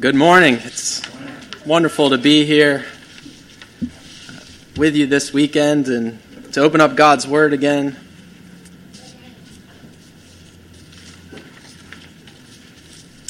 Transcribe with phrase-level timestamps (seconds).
[0.00, 0.54] Good morning.
[0.54, 1.02] It's
[1.66, 2.86] wonderful to be here
[4.78, 6.18] with you this weekend and
[6.54, 7.98] to open up God's Word again.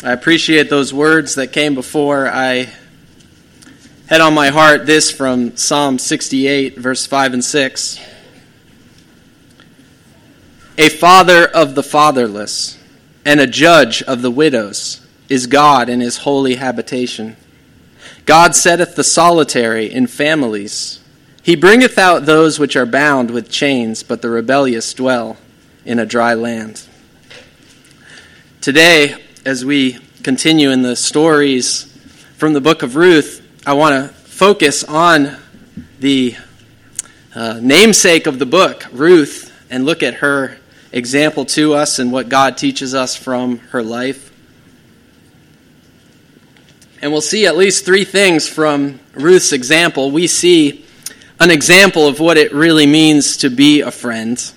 [0.04, 2.28] I appreciate those words that came before.
[2.28, 2.72] I
[4.06, 8.00] had on my heart this from Psalm 68, verse 5 and 6.
[10.78, 12.78] A father of the fatherless
[13.24, 14.99] and a judge of the widows
[15.30, 17.36] is God in his holy habitation.
[18.26, 21.00] God setteth the solitary in families.
[21.42, 25.38] He bringeth out those which are bound with chains, but the rebellious dwell
[25.86, 26.86] in a dry land.
[28.60, 29.14] Today,
[29.46, 31.84] as we continue in the stories
[32.36, 35.36] from the book of Ruth, I want to focus on
[36.00, 36.36] the
[37.34, 40.58] uh, namesake of the book, Ruth, and look at her
[40.92, 44.29] example to us and what God teaches us from her life.
[47.02, 50.10] And we'll see at least three things from Ruth's example.
[50.10, 50.84] We see
[51.38, 54.52] an example of what it really means to be a friend.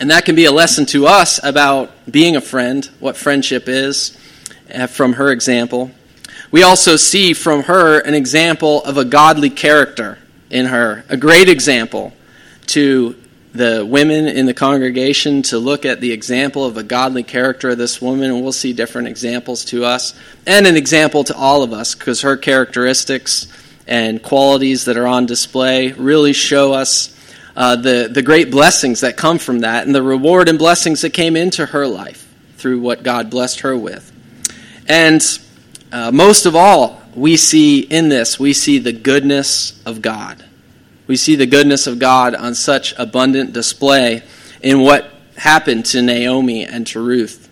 [0.00, 4.16] And that can be a lesson to us about being a friend, what friendship is,
[4.74, 5.90] uh, from her example.
[6.50, 10.18] We also see from her an example of a godly character
[10.48, 12.14] in her, a great example
[12.68, 13.16] to
[13.54, 17.78] the women in the congregation to look at the example of a godly character of
[17.78, 20.12] this woman, and we'll see different examples to us,
[20.44, 23.46] and an example to all of us, because her characteristics
[23.86, 27.16] and qualities that are on display really show us
[27.54, 31.10] uh, the, the great blessings that come from that, and the reward and blessings that
[31.10, 34.10] came into her life through what God blessed her with.
[34.88, 35.22] And
[35.92, 40.44] uh, most of all, we see in this, we see the goodness of God
[41.06, 44.22] we see the goodness of God on such abundant display
[44.62, 47.48] in what happened to Naomi and to Ruth.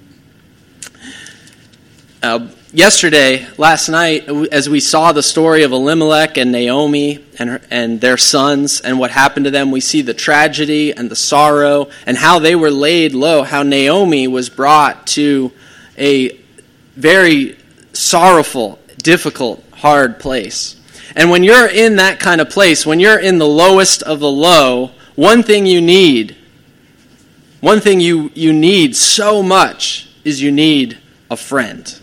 [2.22, 7.60] Uh, yesterday, last night, as we saw the story of Elimelech and Naomi and, her,
[7.70, 11.90] and their sons and what happened to them, we see the tragedy and the sorrow
[12.06, 15.52] and how they were laid low, how Naomi was brought to
[15.98, 16.38] a
[16.94, 17.58] very
[17.92, 20.76] sorrowful, difficult, hard place.
[21.14, 24.30] And when you're in that kind of place, when you're in the lowest of the
[24.30, 26.36] low, one thing you need,
[27.60, 30.98] one thing you, you need so much is you need
[31.30, 31.98] a friend.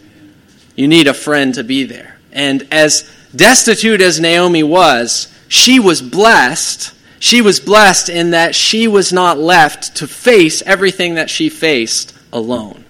[0.75, 2.17] You need a friend to be there.
[2.31, 6.93] And as destitute as Naomi was, she was blessed.
[7.19, 12.17] She was blessed in that she was not left to face everything that she faced
[12.31, 12.85] alone,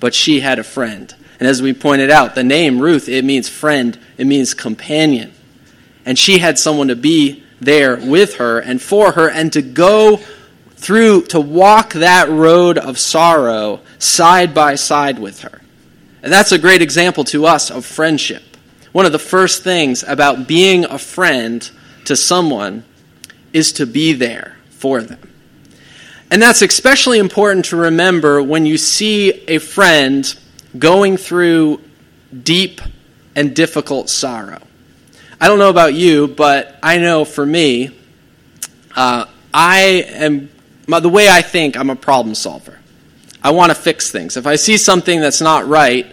[0.00, 1.14] but she had a friend.
[1.38, 5.34] And as we pointed out, the name Ruth, it means friend, it means companion
[6.06, 10.18] and she had someone to be there with her and for her and to go
[10.76, 15.62] through, to walk that road of sorrow side by side with her.
[16.22, 18.42] And that's a great example to us of friendship.
[18.92, 21.68] One of the first things about being a friend
[22.04, 22.84] to someone
[23.52, 25.30] is to be there for them.
[26.30, 30.34] And that's especially important to remember when you see a friend
[30.78, 31.80] going through
[32.42, 32.80] deep
[33.36, 34.62] and difficult sorrow.
[35.40, 37.90] I don't know about you, but I know for me,
[38.96, 40.50] uh, I am,
[40.86, 42.78] the way I think, I'm a problem solver.
[43.42, 44.36] I want to fix things.
[44.36, 46.06] If I see something that's not right,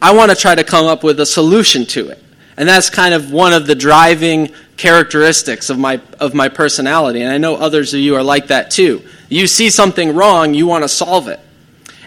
[0.00, 2.22] I want to try to come up with a solution to it.
[2.56, 7.20] And that's kind of one of the driving characteristics of my, of my personality.
[7.20, 9.02] And I know others of you are like that too.
[9.28, 11.40] You see something wrong, you want to solve it.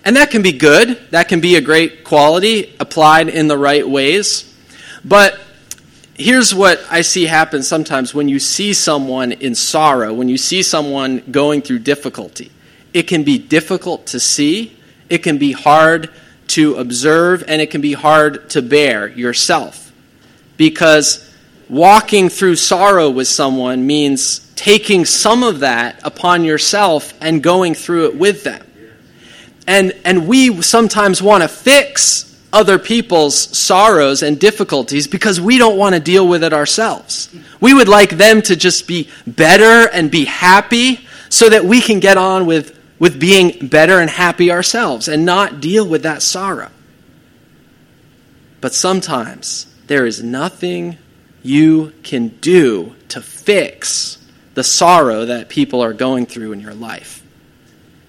[0.06, 1.00] And that can be good.
[1.12, 4.54] That can be a great quality applied in the right ways.
[5.06, 5.40] But
[6.16, 10.62] here's what I see happen sometimes when you see someone in sorrow, when you see
[10.62, 12.52] someone going through difficulty.
[12.94, 14.78] It can be difficult to see,
[15.10, 16.10] it can be hard
[16.50, 19.92] to observe, and it can be hard to bear yourself.
[20.58, 21.34] Because
[21.70, 28.08] walking through sorrow with someone means taking some of that upon yourself and going through
[28.08, 28.64] it with them.
[29.68, 35.78] And, and we sometimes want to fix other people's sorrows and difficulties because we don't
[35.78, 37.36] want to deal with it ourselves.
[37.60, 41.00] We would like them to just be better and be happy
[41.30, 45.62] so that we can get on with, with being better and happy ourselves and not
[45.62, 46.70] deal with that sorrow.
[48.62, 51.00] But sometimes there is nothing
[51.42, 54.20] you can do to fix
[54.54, 57.23] the sorrow that people are going through in your life.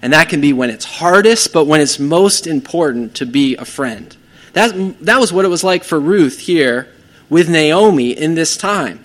[0.05, 3.65] And that can be when it's hardest, but when it's most important to be a
[3.65, 4.15] friend.
[4.53, 6.93] That, that was what it was like for Ruth here
[7.27, 9.03] with Naomi in this time.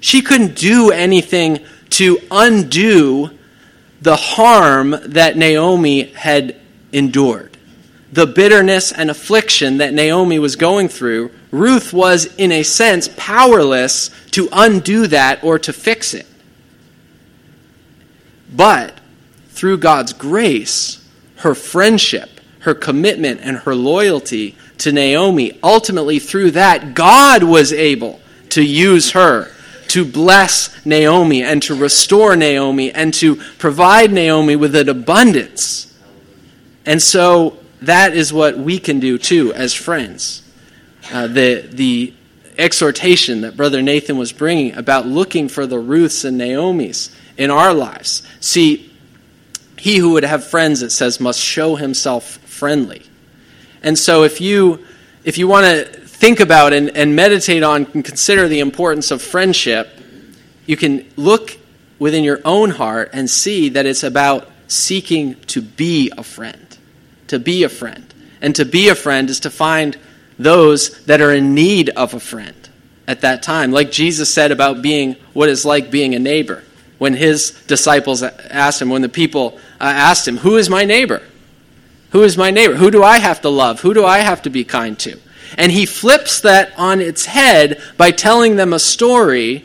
[0.00, 3.30] She couldn't do anything to undo
[4.02, 6.60] the harm that Naomi had
[6.92, 7.56] endured.
[8.12, 14.10] the bitterness and affliction that Naomi was going through, Ruth was, in a sense, powerless
[14.30, 16.26] to undo that or to fix it.
[18.54, 18.98] But
[19.58, 21.04] through God's grace,
[21.38, 28.20] her friendship, her commitment, and her loyalty to Naomi, ultimately through that, God was able
[28.50, 29.50] to use her
[29.88, 35.92] to bless Naomi and to restore Naomi and to provide Naomi with an abundance.
[36.86, 40.48] And so that is what we can do too as friends.
[41.12, 42.14] Uh, the, the
[42.56, 47.74] exhortation that Brother Nathan was bringing about looking for the Ruths and Naomis in our
[47.74, 48.22] lives.
[48.38, 48.87] See,
[49.78, 53.02] he who would have friends, it says, must show himself friendly.
[53.82, 54.84] And so if you,
[55.24, 59.22] if you want to think about and, and meditate on and consider the importance of
[59.22, 59.88] friendship,
[60.66, 61.56] you can look
[61.98, 66.76] within your own heart and see that it's about seeking to be a friend.
[67.28, 68.12] To be a friend.
[68.40, 69.96] And to be a friend is to find
[70.38, 72.68] those that are in need of a friend
[73.06, 73.72] at that time.
[73.72, 76.62] Like Jesus said about being what is like being a neighbor.
[76.98, 81.22] When his disciples asked him, when the people uh, asked him, Who is my neighbor?
[82.10, 82.74] Who is my neighbor?
[82.74, 83.80] Who do I have to love?
[83.80, 85.18] Who do I have to be kind to?
[85.56, 89.64] And he flips that on its head by telling them a story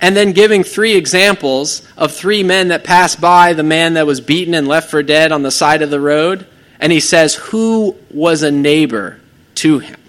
[0.00, 4.20] and then giving three examples of three men that passed by the man that was
[4.20, 6.46] beaten and left for dead on the side of the road.
[6.80, 9.20] And he says, Who was a neighbor
[9.56, 10.00] to him?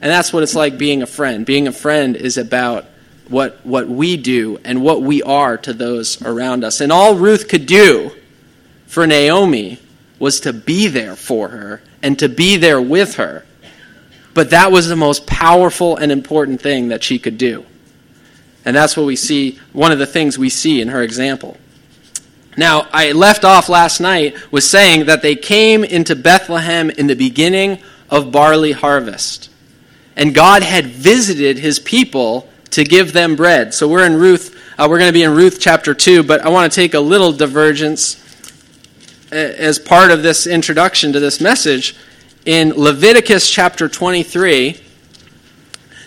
[0.00, 1.44] And that's what it's like being a friend.
[1.44, 2.86] Being a friend is about
[3.30, 6.80] what, what we do and what we are to those around us.
[6.80, 8.10] And all Ruth could do
[8.86, 9.78] for Naomi
[10.18, 13.44] was to be there for her and to be there with her
[14.34, 17.64] but that was the most powerful and important thing that she could do.
[18.64, 21.56] And that's what we see, one of the things we see in her example.
[22.56, 27.16] Now, I left off last night with saying that they came into Bethlehem in the
[27.16, 27.78] beginning
[28.10, 29.50] of barley harvest.
[30.16, 33.74] And God had visited his people to give them bread.
[33.74, 36.48] So we're in Ruth, uh, we're going to be in Ruth chapter 2, but I
[36.48, 38.16] want to take a little divergence
[39.32, 41.96] uh, as part of this introduction to this message
[42.46, 44.80] in Leviticus chapter 23.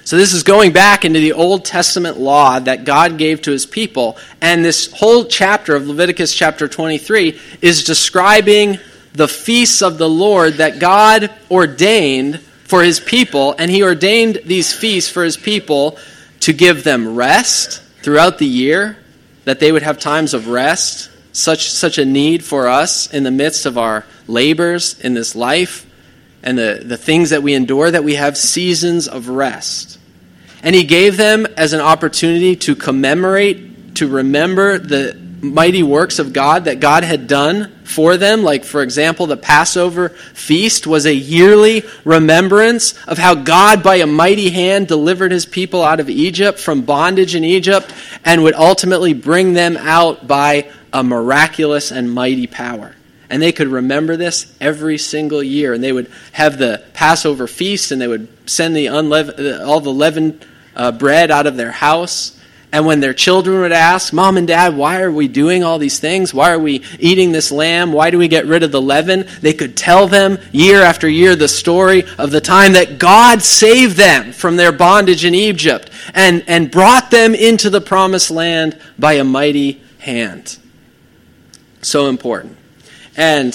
[0.06, 3.66] So, this is going back into the Old Testament law that God gave to his
[3.66, 4.18] people.
[4.42, 8.80] And this whole chapter of Leviticus chapter 23 is describing
[9.13, 13.56] the feasts of the Lord that God ordained for his people.
[13.57, 15.98] And he ordained these feasts for his people
[16.44, 18.98] to give them rest throughout the year,
[19.45, 23.31] that they would have times of rest, such, such a need for us in the
[23.31, 25.90] midst of our labors in this life
[26.44, 29.98] and the, the things that we endure, that we have seasons of rest.
[30.62, 35.13] And he gave them as an opportunity to commemorate, to remember the
[35.44, 38.44] mighty works of God that God had done for them.
[38.44, 44.07] Like, for example, the Passover feast was a yearly remembrance of how God, by a
[44.07, 47.94] mighty hand, delivered his people out of Egypt from bondage in Egypt
[48.24, 52.95] and would ultimately bring them out by a miraculous and mighty power.
[53.30, 55.74] And they could remember this every single year.
[55.74, 59.92] And they would have the Passover feast and they would send the unleavened, all the
[59.92, 60.45] leavened
[60.75, 62.40] uh, bread out of their house.
[62.73, 65.99] And when their children would ask, Mom and Dad, why are we doing all these
[65.99, 66.33] things?
[66.33, 67.93] Why are we eating this lamb?
[67.93, 69.27] Why do we get rid of the leaven?
[69.41, 73.95] They could tell them year after year the story of the time that God saved
[73.95, 79.13] them from their bondage in Egypt and, and brought them into the promised land by
[79.13, 80.57] a mighty hand.
[81.83, 82.57] So important.
[83.15, 83.53] And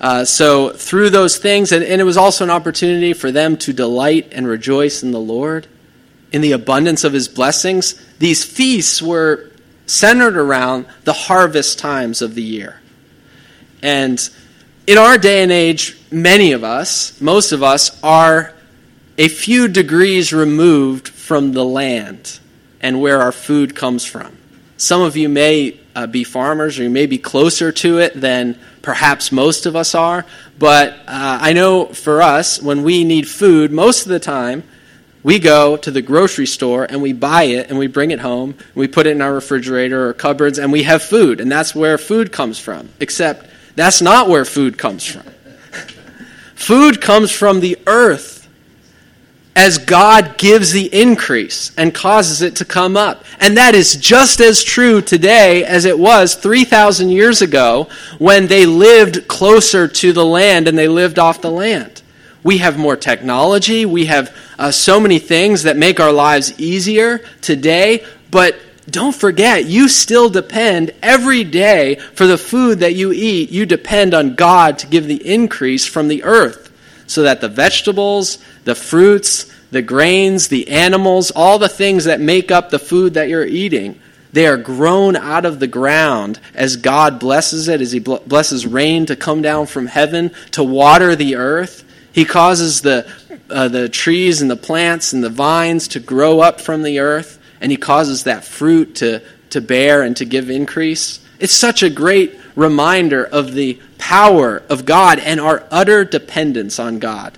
[0.00, 3.72] uh, so, through those things, and, and it was also an opportunity for them to
[3.72, 5.66] delight and rejoice in the Lord,
[6.30, 8.00] in the abundance of his blessings.
[8.18, 9.50] These feasts were
[9.86, 12.80] centered around the harvest times of the year.
[13.82, 14.18] And
[14.86, 18.54] in our day and age, many of us, most of us, are
[19.18, 22.38] a few degrees removed from the land
[22.80, 24.36] and where our food comes from.
[24.76, 28.58] Some of you may uh, be farmers, or you may be closer to it than
[28.82, 30.26] perhaps most of us are.
[30.58, 34.64] But uh, I know for us, when we need food, most of the time,
[35.24, 38.54] we go to the grocery store and we buy it and we bring it home.
[38.74, 41.40] we put it in our refrigerator or cupboards and we have food.
[41.40, 42.90] And that's where food comes from.
[43.00, 45.22] Except that's not where food comes from.
[46.54, 48.34] food comes from the earth
[49.56, 53.24] as God gives the increase and causes it to come up.
[53.40, 57.88] And that is just as true today as it was 3,000 years ago
[58.18, 62.02] when they lived closer to the land and they lived off the land.
[62.44, 67.18] We have more technology, we have uh, so many things that make our lives easier
[67.40, 68.56] today, but
[68.88, 73.50] don't forget, you still depend every day for the food that you eat.
[73.50, 76.70] You depend on God to give the increase from the earth
[77.06, 82.50] so that the vegetables, the fruits, the grains, the animals, all the things that make
[82.50, 83.98] up the food that you're eating,
[84.32, 89.06] they are grown out of the ground as God blesses it, as He blesses rain
[89.06, 91.83] to come down from heaven to water the earth.
[92.14, 93.10] He causes the,
[93.50, 97.40] uh, the trees and the plants and the vines to grow up from the earth,
[97.60, 101.18] and He causes that fruit to, to bear and to give increase.
[101.40, 107.00] It's such a great reminder of the power of God and our utter dependence on
[107.00, 107.36] God.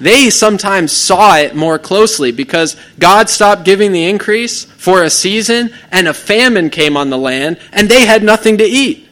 [0.00, 5.74] They sometimes saw it more closely because God stopped giving the increase for a season
[5.92, 9.09] and a famine came on the land and they had nothing to eat.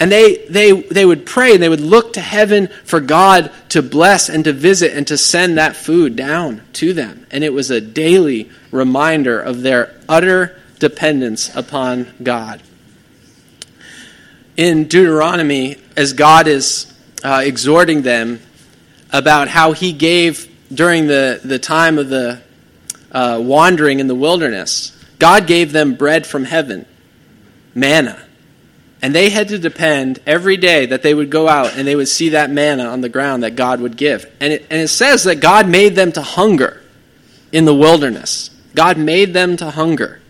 [0.00, 3.82] And they, they, they would pray and they would look to heaven for God to
[3.82, 7.26] bless and to visit and to send that food down to them.
[7.30, 12.62] And it was a daily reminder of their utter dependence upon God.
[14.56, 16.92] In Deuteronomy, as God is
[17.22, 18.40] uh, exhorting them
[19.12, 22.40] about how he gave during the, the time of the
[23.12, 24.96] uh, wandering in the wilderness.
[25.18, 26.86] God gave them bread from heaven,
[27.74, 28.24] manna.
[29.02, 32.08] And they had to depend every day that they would go out and they would
[32.08, 34.30] see that manna on the ground that God would give.
[34.40, 36.82] And it, and it says that God made them to hunger
[37.50, 38.50] in the wilderness.
[38.74, 40.20] God made them to hunger.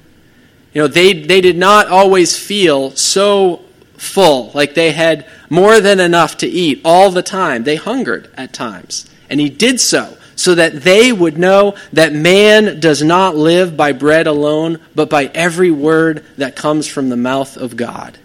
[0.73, 3.65] You know, they, they did not always feel so
[3.97, 7.65] full, like they had more than enough to eat all the time.
[7.65, 9.11] They hungered at times.
[9.29, 13.93] And he did so so that they would know that man does not live by
[13.93, 18.17] bread alone, but by every word that comes from the mouth of God.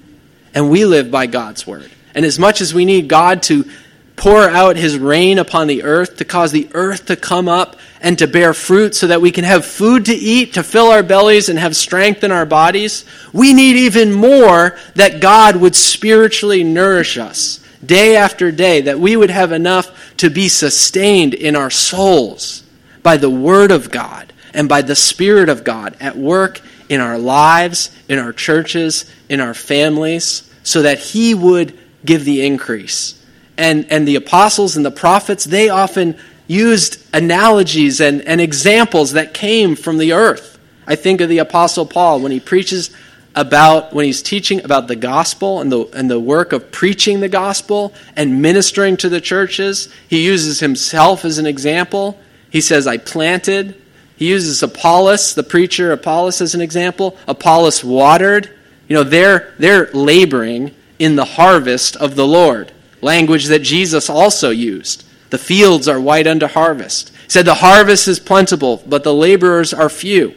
[0.55, 1.91] And we live by God's word.
[2.15, 3.65] And as much as we need God to
[4.15, 8.17] pour out his rain upon the earth, to cause the earth to come up and
[8.19, 11.49] to bear fruit so that we can have food to eat, to fill our bellies,
[11.49, 13.05] and have strength in our bodies.
[13.33, 19.15] We need even more that God would spiritually nourish us day after day, that we
[19.15, 22.63] would have enough to be sustained in our souls
[23.03, 27.17] by the Word of God and by the Spirit of God at work in our
[27.17, 33.23] lives, in our churches, in our families, so that He would give the increase.
[33.57, 36.17] And, and the apostles and the prophets, they often
[36.47, 40.59] used analogies and, and examples that came from the earth.
[40.85, 42.91] I think of the apostle Paul when he preaches
[43.33, 47.27] about when he's teaching about the gospel and the and the work of preaching the
[47.27, 49.89] gospel and ministering to the churches.
[50.07, 52.17] He uses himself as an example.
[52.49, 53.81] He says i planted.
[54.15, 57.17] He uses apollos the preacher apollos as an example.
[57.27, 58.54] Apollos watered
[58.87, 62.71] you know they're they're laboring in the harvest of the lord
[63.05, 65.05] language that Jesus also used.
[65.29, 67.09] The fields are white unto harvest.
[67.09, 70.35] He said, The harvest is plentiful, but the laborers are few.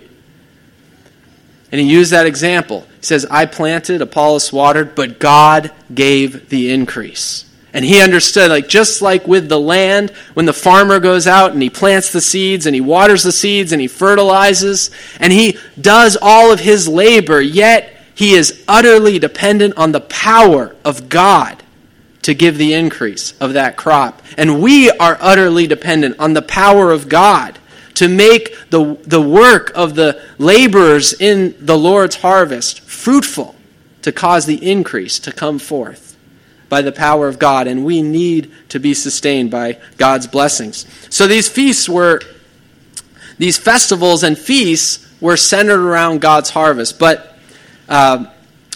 [1.72, 2.86] And he used that example.
[3.00, 7.44] He says, I planted, Apollos watered, but God gave the increase.
[7.74, 11.62] And he understood, like just like with the land, when the farmer goes out and
[11.62, 14.90] he plants the seeds and he waters the seeds and he fertilizes
[15.20, 20.74] and he does all of his labor, yet he is utterly dependent on the power
[20.84, 21.62] of God
[22.22, 24.22] to give the increase of that crop.
[24.36, 27.60] And we are utterly dependent on the power of God
[27.94, 33.54] to make the, the work of the laborers in the Lord's harvest fruitful,
[34.02, 36.16] to cause the increase to come forth
[36.68, 37.68] by the power of God.
[37.68, 40.86] And we need to be sustained by God's blessings.
[41.08, 42.20] So these feasts were,
[43.38, 46.98] these festivals and feasts were centered around God's harvest.
[46.98, 47.37] But
[47.88, 48.26] uh,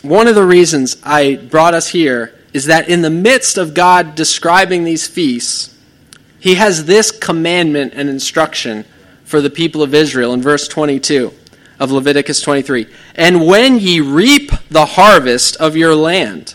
[0.03, 4.15] one of the reasons I brought us here is that in the midst of God
[4.15, 5.77] describing these feasts,
[6.39, 8.85] he has this commandment and instruction
[9.25, 11.33] for the people of Israel in verse 22
[11.79, 12.87] of Leviticus 23.
[13.15, 16.55] And when ye reap the harvest of your land,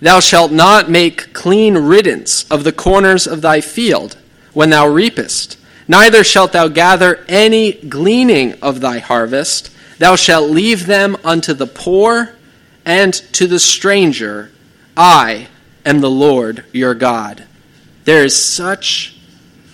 [0.00, 4.16] thou shalt not make clean riddance of the corners of thy field
[4.52, 9.70] when thou reapest, neither shalt thou gather any gleaning of thy harvest.
[10.00, 12.34] Thou shalt leave them unto the poor
[12.86, 14.50] and to the stranger
[14.96, 15.48] I
[15.84, 17.44] am the Lord your God.
[18.04, 19.14] There is such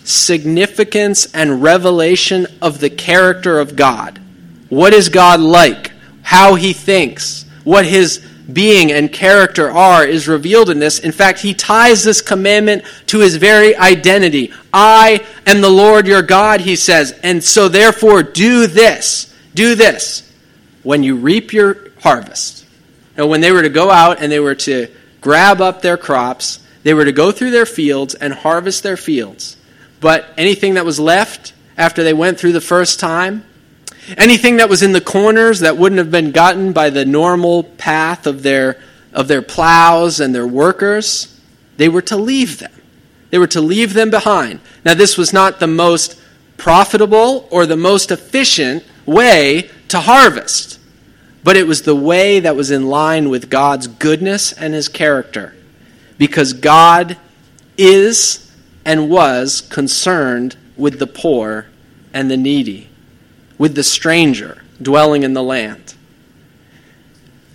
[0.02, 4.20] significance and revelation of the character of God.
[4.68, 5.92] What is God like?
[6.22, 8.18] How he thinks, what his
[8.52, 10.98] being and character are is revealed in this.
[10.98, 14.52] In fact, he ties this commandment to his very identity.
[14.72, 19.32] I am the Lord your God, he says, and so therefore do this.
[19.56, 20.32] Do this.
[20.84, 22.64] When you reap your harvest.
[23.16, 24.88] Now, when they were to go out and they were to
[25.20, 26.60] grab up their crops.
[26.84, 29.56] They were to go through their fields and harvest their fields.
[30.00, 33.44] But anything that was left after they went through the first time,
[34.16, 38.26] Anything that was in the corners that wouldn't have been gotten by the normal path
[38.26, 38.78] of their,
[39.12, 41.40] of their plows and their workers,
[41.76, 42.72] they were to leave them.
[43.30, 44.60] They were to leave them behind.
[44.84, 46.20] Now, this was not the most
[46.56, 50.78] profitable or the most efficient way to harvest,
[51.44, 55.54] but it was the way that was in line with God's goodness and his character.
[56.18, 57.16] Because God
[57.78, 58.50] is
[58.84, 61.66] and was concerned with the poor
[62.12, 62.88] and the needy,
[63.58, 65.94] with the stranger dwelling in the land.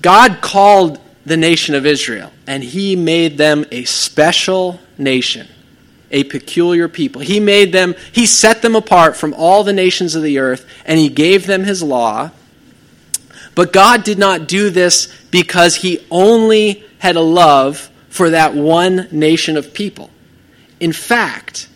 [0.01, 5.47] God called the nation of Israel, and he made them a special nation
[6.11, 7.21] a peculiar people.
[7.21, 10.99] He made them, he set them apart from all the nations of the earth, and
[10.99, 12.31] he gave them his law.
[13.55, 19.07] But God did not do this because he only had a love for that one
[19.11, 20.09] nation of people.
[20.79, 21.67] In fact,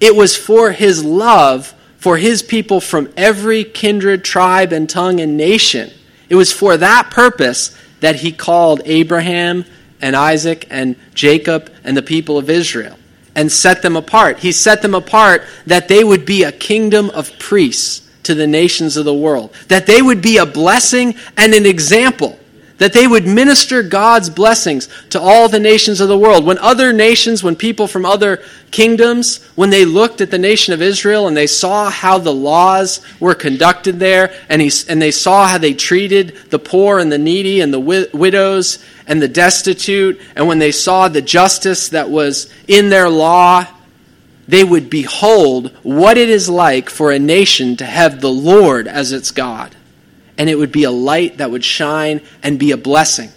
[0.00, 1.74] it was for his love
[2.04, 5.90] for his people from every kindred, tribe, and tongue and nation.
[6.28, 9.64] It was for that purpose that he called Abraham
[10.02, 12.98] and Isaac and Jacob and the people of Israel
[13.34, 14.38] and set them apart.
[14.38, 18.96] He set them apart that they would be a kingdom of priests to the nations
[18.96, 22.38] of the world, that they would be a blessing and an example,
[22.78, 26.44] that they would minister God's blessings to all the nations of the world.
[26.44, 30.82] When other nations, when people from other kingdoms, when they looked at the nation of
[30.82, 35.46] Israel and they saw how the laws were conducted there, and, he, and they saw
[35.46, 37.78] how they treated the poor and the needy and the
[38.12, 43.66] widows and the destitute, and when they saw the justice that was in their law,
[44.48, 49.12] they would behold what it is like for a nation to have the Lord as
[49.12, 49.74] its God.
[50.36, 53.30] And it would be a light that would shine and be a blessing.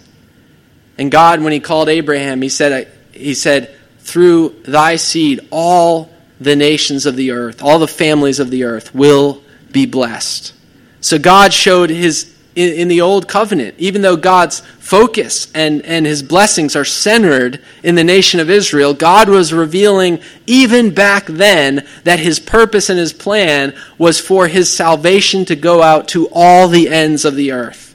[0.96, 6.56] And God, when He called Abraham, He said, he said Through thy seed, all the
[6.56, 10.54] nations of the earth, all the families of the earth will be blessed.
[11.00, 16.04] So God showed His in, in the old covenant, even though God's focus and, and
[16.04, 21.86] his blessings are centered in the nation of Israel, God was revealing even back then
[22.02, 26.66] that his purpose and his plan was for his salvation to go out to all
[26.66, 27.94] the ends of the earth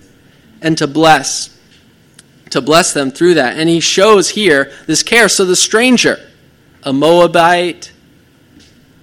[0.61, 1.49] and to bless
[2.51, 3.57] to bless them through that.
[3.57, 5.27] And he shows here this care.
[5.27, 6.19] So the stranger,
[6.83, 7.91] a Moabite,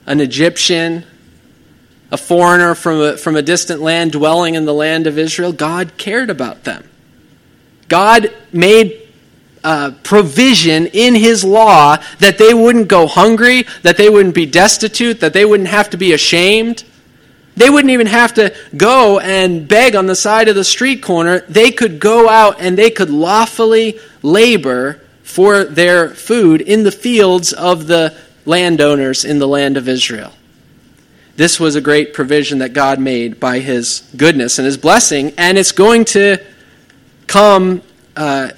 [0.06, 1.04] an Egyptian,
[2.12, 5.96] a foreigner from a, from a distant land dwelling in the land of Israel, God
[5.96, 6.88] cared about them.
[7.88, 9.08] God made
[9.62, 15.20] uh, provision in His law that they wouldn't go hungry, that they wouldn't be destitute,
[15.20, 16.84] that they wouldn't have to be ashamed.
[17.56, 21.40] They wouldn't even have to go and beg on the side of the street corner.
[21.40, 27.52] They could go out and they could lawfully labor for their food in the fields
[27.52, 30.32] of the landowners in the land of Israel.
[31.40, 35.56] This was a great provision that God made by His goodness and His blessing, and
[35.56, 36.36] it's going to
[37.26, 37.80] come.
[38.14, 38.50] Uh,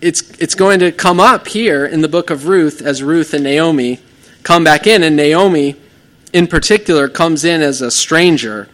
[0.00, 3.44] it's it's going to come up here in the book of Ruth as Ruth and
[3.44, 4.00] Naomi
[4.42, 5.76] come back in, and Naomi,
[6.32, 8.68] in particular, comes in as a stranger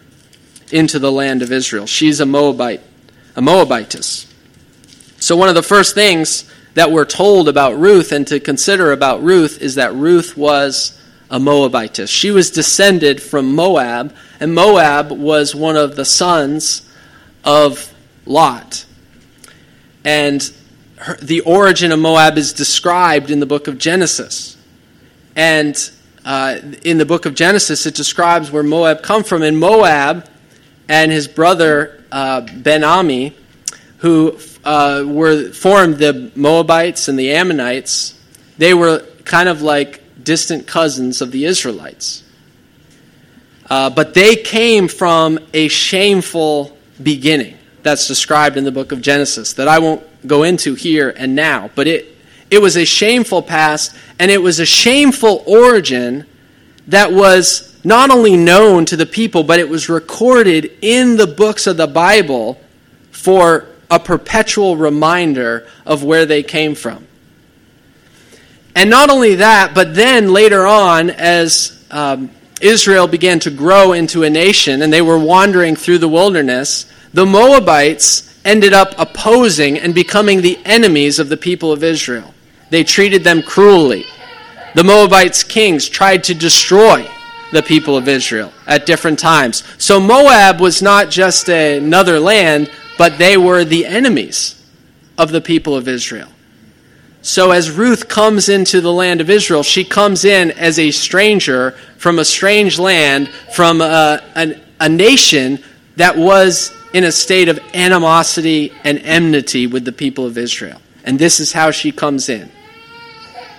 [0.71, 1.85] into the land of Israel.
[1.85, 2.81] She's a Moabite,
[3.37, 4.27] a Moabitess.
[5.19, 9.23] So one of the first things that we're told about Ruth and to consider about
[9.23, 10.99] Ruth is that Ruth was
[11.33, 12.11] a Moabitess.
[12.11, 16.89] She was descended from Moab, and Moab was one of the sons
[17.43, 17.93] of
[18.27, 18.85] Lot.
[20.05, 20.53] And
[20.97, 24.59] her, the origin of Moab is described in the book of Genesis.
[25.35, 25.91] And
[26.25, 29.43] uh, in the book of Genesis, it describes where Moab come from.
[29.43, 30.29] And Moab
[30.87, 33.33] and his brother uh, Ben-Ammi,
[33.99, 38.21] who uh, were formed the Moabites and the Ammonites,
[38.59, 42.23] they were kind of like distant cousins of the Israelites.
[43.69, 49.55] Uh, but they came from a shameful beginning that's described in the book of Genesis
[49.55, 51.71] that I won't go into here and now.
[51.75, 52.17] But it,
[52.51, 56.27] it was a shameful past, and it was a shameful origin
[56.89, 61.67] that was not only known to the people, but it was recorded in the books
[61.67, 62.61] of the Bible
[63.11, 67.07] for a perpetual reminder of where they came from.
[68.75, 72.31] And not only that, but then later on, as um,
[72.61, 77.27] Israel began to grow into a nation and they were wandering through the wilderness, the
[77.27, 82.33] Moabites ended up opposing and becoming the enemies of the people of Israel.
[82.71, 84.07] They treated them cruelly.
[84.75, 87.07] The Moabites' kings tried to destroy
[87.53, 89.63] the people of Israel at different times.
[89.77, 94.59] So Moab was not just another land, but they were the enemies
[95.19, 96.32] of the people of Israel.
[97.25, 101.71] So, as Ruth comes into the land of Israel, she comes in as a stranger
[101.97, 105.63] from a strange land, from a, an, a nation
[105.95, 110.83] that was in a state of animosity and enmity with the people of Israel.
[111.05, 112.51] And this is how she comes in.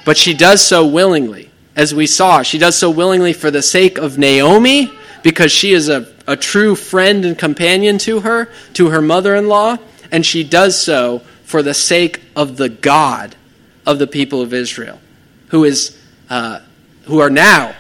[0.04, 2.42] But she does so willingly, as we saw.
[2.44, 4.92] She does so willingly for the sake of Naomi,
[5.24, 9.48] because she is a, a true friend and companion to her, to her mother in
[9.48, 9.78] law,
[10.12, 13.38] and she does so for the sake of the God
[13.86, 15.00] of the people of Israel,
[15.48, 15.98] who is
[16.30, 16.60] uh,
[17.04, 17.76] who are now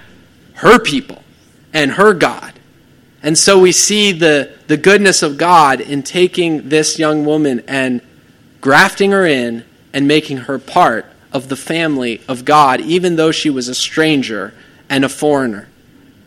[0.55, 1.23] her people
[1.73, 2.53] and her God.
[3.21, 8.01] And so we see the, the goodness of God in taking this young woman and
[8.59, 9.63] grafting her in
[9.93, 14.53] and making her part of the family of God, even though she was a stranger
[14.89, 15.67] and a foreigner.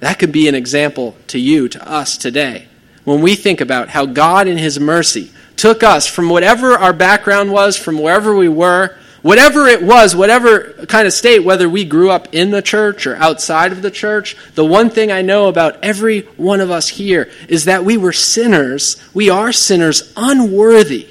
[0.00, 2.66] That could be an example to you, to us today.
[3.04, 7.52] When we think about how God, in His mercy, took us from whatever our background
[7.52, 12.10] was, from wherever we were, whatever it was, whatever kind of state, whether we grew
[12.10, 15.82] up in the church or outside of the church, the one thing I know about
[15.82, 18.96] every one of us here is that we were sinners.
[19.12, 21.08] We are sinners unworthy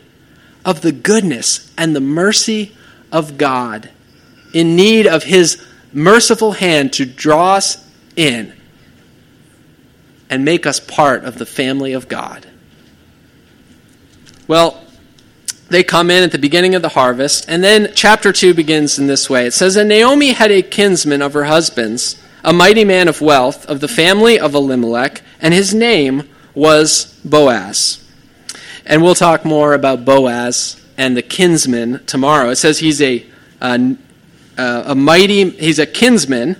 [0.63, 2.73] of the goodness and the mercy
[3.12, 3.89] of God,
[4.54, 8.54] in need of His merciful hand to draw us in
[10.30, 12.47] and make us part of the family of God.
[14.47, 14.85] Well,
[15.76, 19.08] they come in at the beginning of the harvest, and then chapter 2 begins in
[19.08, 19.46] this way.
[19.46, 23.66] It says, And Naomi had a kinsman of her husband's, a mighty man of wealth,
[23.66, 28.02] of the family of Elimelech, and his name was Boaz.
[28.86, 32.52] And we'll talk more about Boaz and the kinsman tomorrow.
[32.52, 33.26] It says he's a,
[33.60, 33.98] a,
[34.58, 36.56] a mighty, he's a kinsman,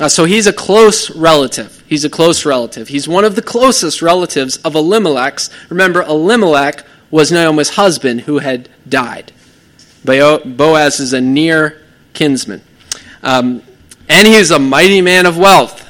[0.00, 1.84] uh, so he's a close relative.
[1.86, 2.88] He's a close relative.
[2.88, 5.48] He's one of the closest relatives of Elimelech's.
[5.68, 9.30] Remember, Elimelech was Naomi's husband who had died.
[10.04, 11.80] Boaz is a near
[12.14, 12.62] kinsman.
[13.22, 13.62] Um,
[14.08, 15.88] and he is a mighty man of wealth.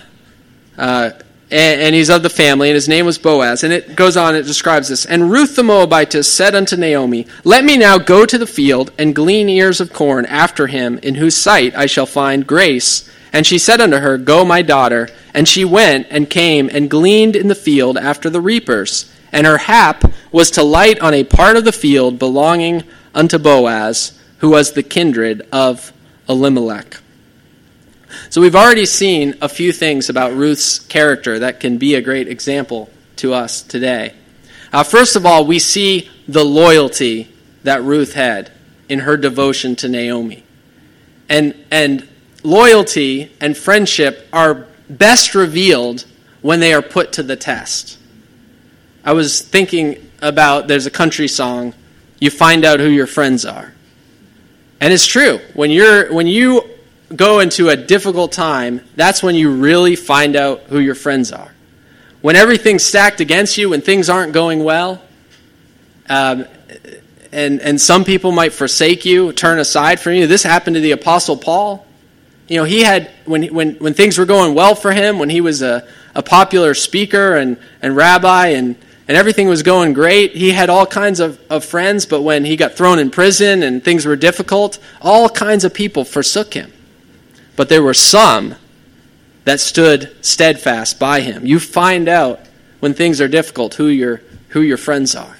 [0.77, 1.13] Uh,
[1.51, 3.63] and, and, he's of the family, and his name was Boaz.
[3.63, 5.05] And it goes on, it describes this.
[5.05, 9.15] And Ruth the Moabitess said unto Naomi, Let me now go to the field and
[9.15, 13.09] glean ears of corn after him, in whose sight I shall find grace.
[13.35, 15.09] And she said unto her, Go, my daughter.
[15.35, 19.59] And she went and came and gleaned in the field after the reapers and her
[19.59, 24.73] hap was to light on a part of the field belonging unto Boaz, who was
[24.73, 25.92] the kindred of
[26.29, 26.99] Elimelech.
[28.29, 32.29] So we've already seen a few things about Ruth's character that can be a great
[32.29, 34.14] example to us today.
[34.73, 38.51] Uh, first of all, we see the loyalty that Ruth had
[38.88, 40.45] in her devotion to Naomi.
[41.29, 42.09] And, and
[42.42, 46.05] loyalty and friendship are best revealed
[46.42, 47.99] when they are put to the test.
[49.05, 51.75] I was thinking about there's a country song,
[52.21, 53.73] you find out who your friends are.
[54.81, 55.41] And it's true.
[55.55, 56.69] When you're when you
[57.15, 61.53] go into a difficult time, that's when you really find out who your friends are.
[62.21, 65.03] When everything's stacked against you, when things aren't going well,
[66.09, 66.47] um,
[67.33, 70.27] and and some people might forsake you, turn aside from you.
[70.27, 71.87] This happened to the apostle Paul.
[72.49, 75.41] You know, he had when when when things were going well for him, when he
[75.41, 78.77] was a, a popular speaker and, and rabbi and
[79.12, 80.35] and everything was going great.
[80.35, 83.85] He had all kinds of, of friends, but when he got thrown in prison and
[83.85, 86.72] things were difficult, all kinds of people forsook him.
[87.55, 88.55] But there were some
[89.44, 91.44] that stood steadfast by him.
[91.44, 92.40] You find out
[92.81, 95.37] when things are difficult who your, who your friends are.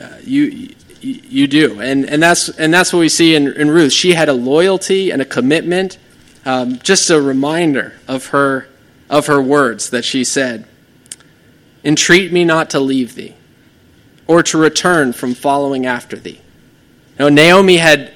[0.00, 1.80] Uh, you, you do.
[1.80, 3.92] And, and, that's, and that's what we see in, in Ruth.
[3.92, 5.98] She had a loyalty and a commitment,
[6.44, 8.68] um, just a reminder of her,
[9.10, 10.64] of her words that she said.
[11.86, 13.32] Entreat me not to leave thee,
[14.26, 16.40] or to return from following after thee.
[17.16, 18.12] Now, Naomi had,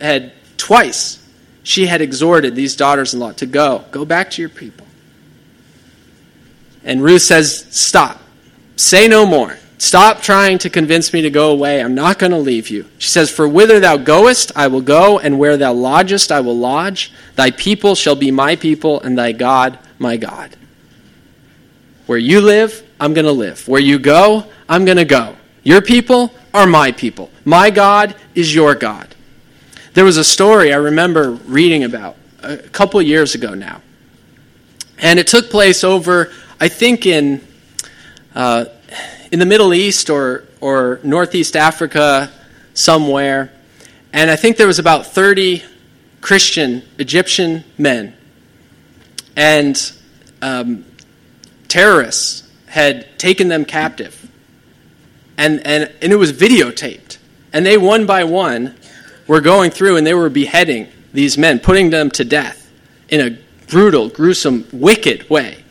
[0.00, 1.24] had twice,
[1.62, 4.86] she had exhorted these daughters in law to go, go back to your people.
[6.82, 8.20] And Ruth says, Stop.
[8.74, 9.56] Say no more.
[9.78, 11.80] Stop trying to convince me to go away.
[11.80, 12.86] I'm not going to leave you.
[12.98, 16.58] She says, For whither thou goest, I will go, and where thou lodgest, I will
[16.58, 17.12] lodge.
[17.36, 20.56] Thy people shall be my people, and thy God my God.
[22.06, 23.66] Where you live, I'm going to live.
[23.66, 25.36] Where you go, I'm going to go.
[25.62, 27.30] Your people are my people.
[27.44, 29.14] My God is your God.
[29.94, 33.80] There was a story I remember reading about a couple years ago now.
[34.98, 37.46] And it took place over, I think, in,
[38.34, 38.66] uh,
[39.32, 42.30] in the Middle East or, or Northeast Africa
[42.74, 43.52] somewhere.
[44.12, 45.62] And I think there was about 30
[46.20, 48.16] Christian Egyptian men.
[49.36, 49.92] And
[50.40, 50.84] um,
[51.68, 54.30] terrorists had taken them captive.
[55.36, 57.18] And, and, and it was videotaped.
[57.52, 58.74] And they, one by one,
[59.26, 62.70] were going through and they were beheading these men, putting them to death
[63.08, 65.64] in a brutal, gruesome, wicked way.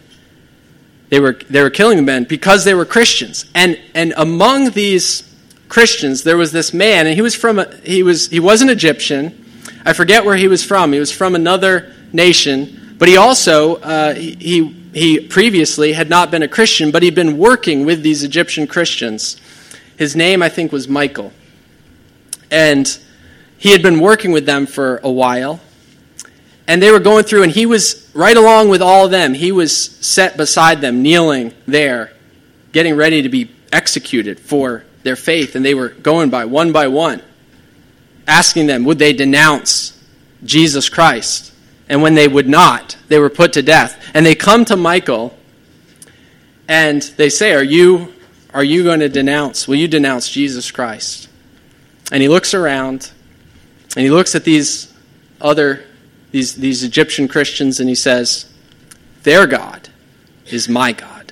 [1.09, 3.45] They were, they were killing the men because they were Christians.
[3.53, 5.33] And, and among these
[5.73, 8.69] Christians, there was this man, and he was from a, he was he was an
[8.69, 9.43] Egyptian.
[9.83, 10.93] I forget where he was from.
[10.93, 14.82] He was from another nation, but he also uh, he he
[15.29, 19.37] previously had not been a Christian, but he'd been working with these Egyptian Christians.
[19.97, 21.31] His name, I think, was Michael,
[22.51, 22.99] and
[23.57, 25.61] he had been working with them for a while.
[26.67, 29.33] And they were going through, and he was right along with all of them.
[29.33, 32.11] He was set beside them, kneeling there,
[32.71, 35.55] getting ready to be executed for their faith.
[35.55, 37.21] And they were going by one by one,
[38.27, 40.01] asking them, would they denounce
[40.43, 41.52] Jesus Christ?
[41.89, 44.11] And when they would not, they were put to death.
[44.13, 45.37] And they come to Michael
[46.67, 48.13] and they say, Are you,
[48.53, 49.67] are you going to denounce?
[49.67, 51.29] Will you denounce Jesus Christ?
[52.11, 53.11] And he looks around
[53.95, 54.93] and he looks at these
[55.41, 55.83] other
[56.33, 58.51] these, these Egyptian Christians and he says,
[59.21, 59.87] Their God
[60.47, 61.31] is my God.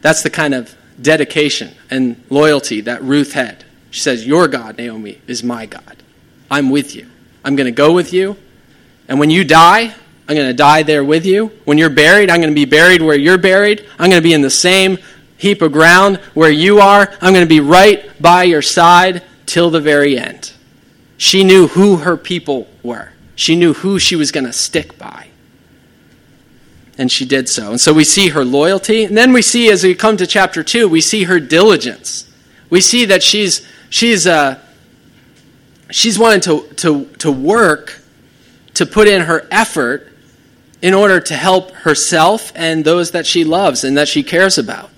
[0.00, 3.64] That's the kind of dedication and loyalty that Ruth had.
[3.90, 6.02] She says, Your God, Naomi, is my God.
[6.50, 7.08] I'm with you.
[7.44, 8.36] I'm going to go with you.
[9.06, 9.94] And when you die,
[10.26, 11.48] I'm going to die there with you.
[11.64, 13.86] When you're buried, I'm going to be buried where you're buried.
[13.98, 14.98] I'm going to be in the same
[15.36, 17.12] heap of ground where you are.
[17.20, 20.52] I'm going to be right by your side till the very end.
[21.18, 25.28] She knew who her people were, she knew who she was going to stick by.
[26.96, 27.70] And she did so.
[27.70, 29.02] And so we see her loyalty.
[29.02, 32.30] And then we see, as we come to chapter 2, we see her diligence.
[32.70, 34.60] We see that she's, she's, uh,
[35.94, 38.00] she's wanting to, to, to work,
[38.74, 40.10] to put in her effort
[40.82, 44.90] in order to help herself and those that she loves and that she cares about.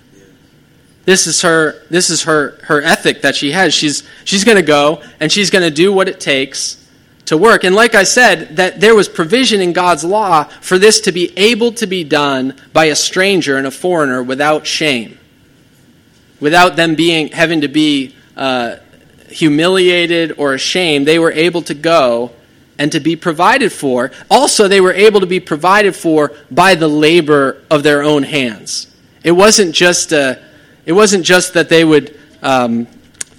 [1.05, 3.73] This is her this is her her ethic that she has.
[3.73, 6.85] She's she's going to go and she's going to do what it takes
[7.27, 7.63] to work.
[7.63, 11.31] And like I said, that there was provision in God's law for this to be
[11.37, 15.17] able to be done by a stranger and a foreigner without shame,
[16.41, 18.77] without them being having to be uh,
[19.29, 21.07] humiliated or ashamed.
[21.07, 22.31] They were able to go
[22.77, 24.11] and to be provided for.
[24.29, 28.93] Also, they were able to be provided for by the labor of their own hands.
[29.23, 30.43] It wasn't just a
[30.85, 32.87] it wasn't just that they would um,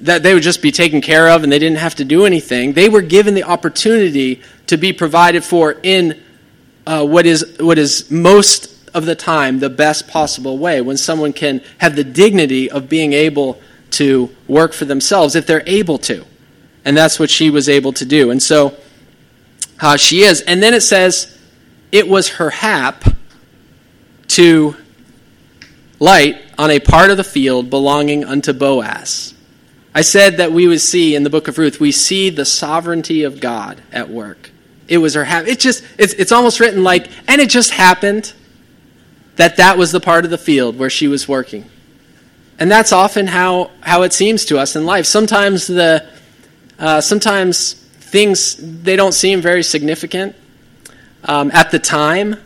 [0.02, 2.72] that they would just be taken care of and they didn't have to do anything.
[2.72, 6.20] They were given the opportunity to be provided for in
[6.86, 10.80] uh, what is what is most of the time the best possible way.
[10.80, 13.60] When someone can have the dignity of being able
[13.92, 16.24] to work for themselves if they're able to,
[16.84, 18.30] and that's what she was able to do.
[18.30, 18.76] And so
[19.80, 20.40] uh, she is.
[20.42, 21.38] And then it says
[21.92, 23.04] it was her hap
[24.28, 24.76] to
[25.98, 29.34] light on a part of the field belonging unto Boaz.
[29.94, 33.24] I said that we would see in the book of Ruth, we see the sovereignty
[33.24, 34.50] of God at work.
[34.86, 35.46] It was her hap.
[35.46, 38.32] It just it's, it's almost written like, and it just happened
[39.36, 41.68] that that was the part of the field where she was working.
[42.58, 45.06] And that's often how, how it seems to us in life.
[45.06, 46.08] Sometimes the
[46.78, 50.36] uh, sometimes things they don't seem very significant
[51.24, 52.36] um, at the time,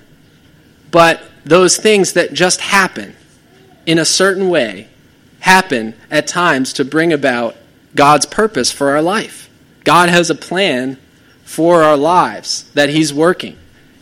[0.91, 3.15] but those things that just happen
[3.85, 4.89] in a certain way
[5.41, 7.57] happen at times to bring about
[7.95, 9.51] God's purpose for our life.
[9.85, 10.97] God has a plan
[11.45, 13.59] for our lives that He's working.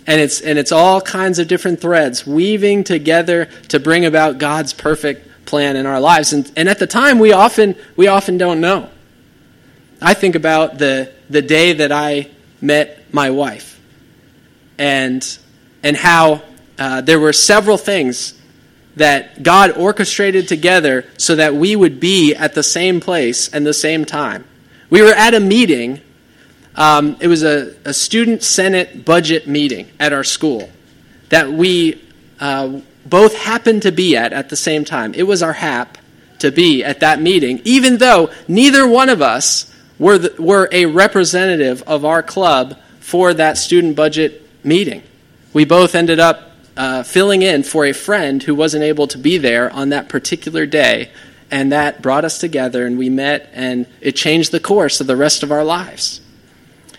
[0.06, 4.72] And it's, and it's all kinds of different threads weaving together to bring about God's
[4.72, 6.32] perfect plan in our lives.
[6.32, 8.88] And, and at the time, we often, we often don't know.
[10.00, 12.30] I think about the, the day that I
[12.62, 13.78] met my wife
[14.78, 15.38] and,
[15.82, 16.42] and how
[16.78, 18.40] uh, there were several things
[18.96, 23.74] that God orchestrated together so that we would be at the same place and the
[23.74, 24.44] same time.
[24.88, 26.00] We were at a meeting.
[26.76, 30.70] Um, it was a, a, student senate budget meeting at our school
[31.28, 32.02] that we
[32.38, 35.14] uh, both happened to be at at the same time.
[35.14, 35.98] It was our hap
[36.40, 40.86] to be at that meeting, even though neither one of us were, the, were a
[40.86, 45.02] representative of our club for that student budget meeting.
[45.52, 49.36] We both ended up uh, filling in for a friend who wasn't able to be
[49.38, 51.10] there on that particular day.
[51.50, 55.16] And that brought us together, and we met, and it changed the course of the
[55.16, 56.20] rest of our lives.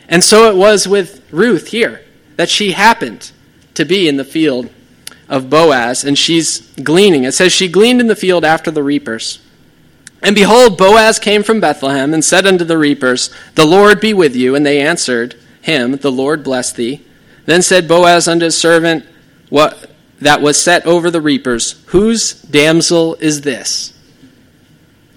[0.10, 2.04] And so it was with Ruth here,
[2.36, 3.32] that she happened
[3.76, 4.70] to be in the field
[5.32, 7.24] of Boaz, and she's gleaning.
[7.24, 9.40] It says, She gleaned in the field after the reapers.
[10.22, 14.36] And behold, Boaz came from Bethlehem and said unto the reapers, The Lord be with
[14.36, 14.54] you.
[14.54, 17.04] And they answered him, The Lord bless thee.
[17.46, 19.06] Then said Boaz unto his servant,
[19.50, 19.90] what,
[20.20, 21.84] that was set over the reapers.
[21.88, 23.94] Whose damsel is this?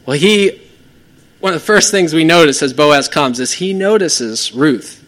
[0.06, 0.62] Well, he,
[1.40, 5.04] one of the first things we notice as Boaz comes is he notices Ruth.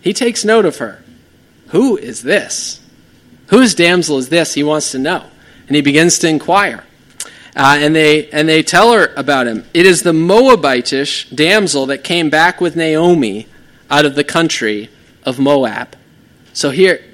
[0.00, 1.02] He takes note of her.
[1.68, 2.81] Who is this?
[3.52, 4.54] Whose damsel is this?
[4.54, 5.26] He wants to know.
[5.66, 6.84] And he begins to inquire.
[7.54, 9.66] Uh, and, they, and they tell her about him.
[9.74, 13.46] It is the Moabitish damsel that came back with Naomi
[13.90, 14.88] out of the country
[15.24, 15.96] of Moab.
[16.54, 17.04] So here,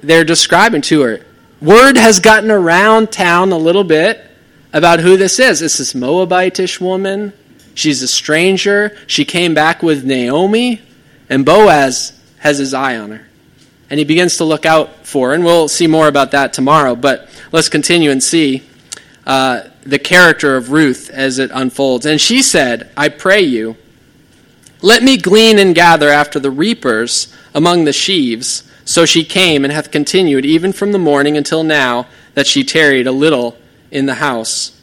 [0.00, 1.26] they're describing to her.
[1.60, 4.24] Word has gotten around town a little bit
[4.72, 5.60] about who this is.
[5.60, 7.32] It's this Moabitish woman.
[7.74, 8.96] She's a stranger.
[9.08, 10.82] She came back with Naomi,
[11.28, 13.26] and Boaz has his eye on her.
[13.90, 16.94] And he begins to look out for and we'll see more about that tomorrow.
[16.94, 18.62] But let's continue and see
[19.26, 22.06] uh, the character of Ruth as it unfolds.
[22.06, 23.76] And she said, I pray you,
[24.82, 28.62] let me glean and gather after the reapers among the sheaves.
[28.84, 33.06] So she came and hath continued even from the morning until now that she tarried
[33.06, 33.58] a little
[33.90, 34.76] in the house.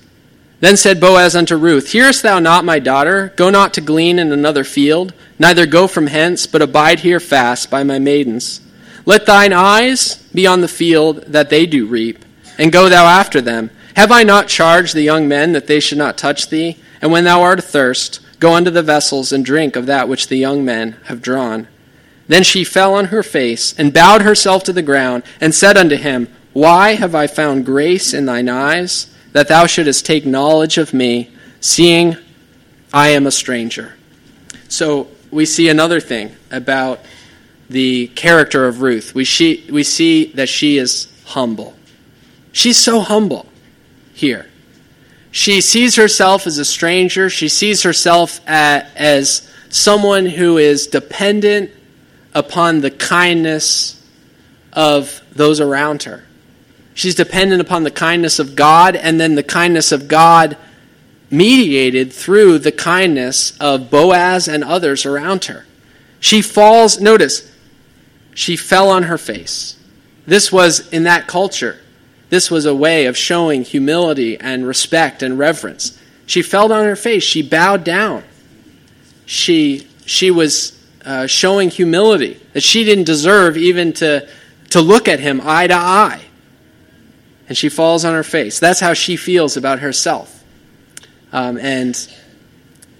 [0.59, 3.33] Then said Boaz unto Ruth, Hearest thou not, my daughter?
[3.35, 7.69] Go not to glean in another field, neither go from hence, but abide here fast
[7.69, 8.61] by my maidens.
[9.07, 12.25] Let thine eyes be on the field that they do reap,
[12.57, 13.69] and go thou after them.
[13.95, 16.75] Have I not charged the young men that they should not touch thee?
[17.01, 20.35] And when thou art athirst, go unto the vessels and drink of that which the
[20.35, 21.69] young men have drawn.
[22.27, 25.95] Then she fell on her face, and bowed herself to the ground, and said unto
[25.95, 30.93] him, Why have I found grace in thine eyes, that thou shouldest take knowledge of
[30.93, 32.17] me, seeing
[32.93, 33.95] I am a stranger?
[34.67, 36.99] So we see another thing about
[37.69, 39.13] the character of Ruth.
[39.13, 41.75] We, she, we see that she is humble.
[42.51, 43.45] She's so humble
[44.13, 44.47] here.
[45.31, 51.71] She sees herself as a stranger, she sees herself as someone who is dependent
[52.33, 54.01] upon the kindness
[54.73, 56.23] of those around her.
[56.93, 60.57] She's dependent upon the kindness of God, and then the kindness of God
[61.29, 65.65] mediated through the kindness of Boaz and others around her.
[66.19, 67.46] She falls, notice,
[68.37, 69.75] she fell on her face.
[70.27, 71.79] This was, in that culture,
[72.29, 75.99] this was a way of showing humility and respect and reverence.
[76.27, 77.23] She fell on her face.
[77.23, 78.23] She bowed down.
[79.25, 84.29] She, she was uh, showing humility, that she didn't deserve even to,
[84.69, 86.21] to look at him eye to eye.
[87.49, 88.59] And she falls on her face.
[88.59, 90.43] That's how she feels about herself.
[91.31, 91.95] Um, and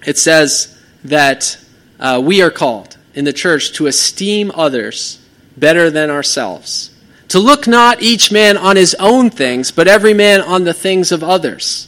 [0.03, 1.59] it says that
[1.99, 5.21] uh, we are called in the church to esteem others
[5.57, 6.91] better than ourselves.
[7.29, 11.11] To look not each man on his own things, but every man on the things
[11.11, 11.87] of others.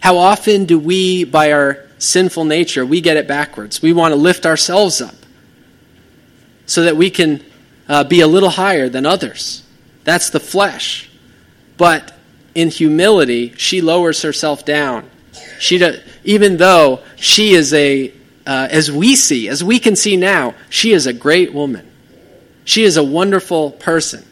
[0.00, 3.80] How often do we, by our sinful nature, we get it backwards?
[3.80, 5.14] We want to lift ourselves up
[6.66, 7.44] so that we can
[7.88, 9.62] uh, be a little higher than others.
[10.02, 11.10] That's the flesh.
[11.76, 12.12] But
[12.54, 15.08] in humility, she lowers herself down.
[15.58, 18.12] She do, even though she is a,
[18.46, 21.90] uh, as we see, as we can see now, she is a great woman.
[22.64, 24.24] She is a wonderful person.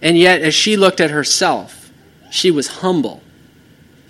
[0.00, 1.90] And yet, as she looked at herself,
[2.30, 3.22] she was humble.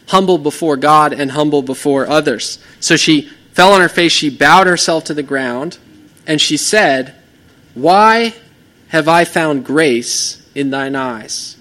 [0.09, 2.59] Humble before God and humble before others.
[2.81, 5.78] So she fell on her face, she bowed herself to the ground,
[6.26, 7.14] and she said,
[7.74, 8.35] why
[8.88, 11.57] have I found grace in thine eyes?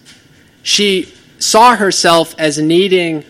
[0.63, 3.25] She saw herself as needing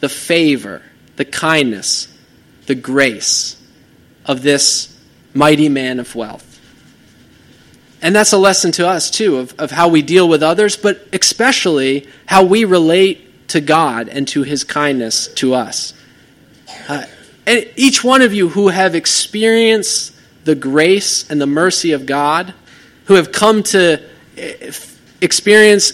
[0.00, 0.82] the favor,
[1.16, 2.08] the kindness,
[2.66, 3.56] the grace
[4.24, 4.98] of this
[5.32, 6.45] mighty man of wealth.
[8.02, 11.06] And that's a lesson to us, too, of, of how we deal with others, but
[11.12, 15.94] especially how we relate to God and to his kindness to us.
[16.88, 17.04] Uh,
[17.46, 22.54] and each one of you who have experienced the grace and the mercy of God,
[23.04, 24.02] who have come to
[25.20, 25.92] experience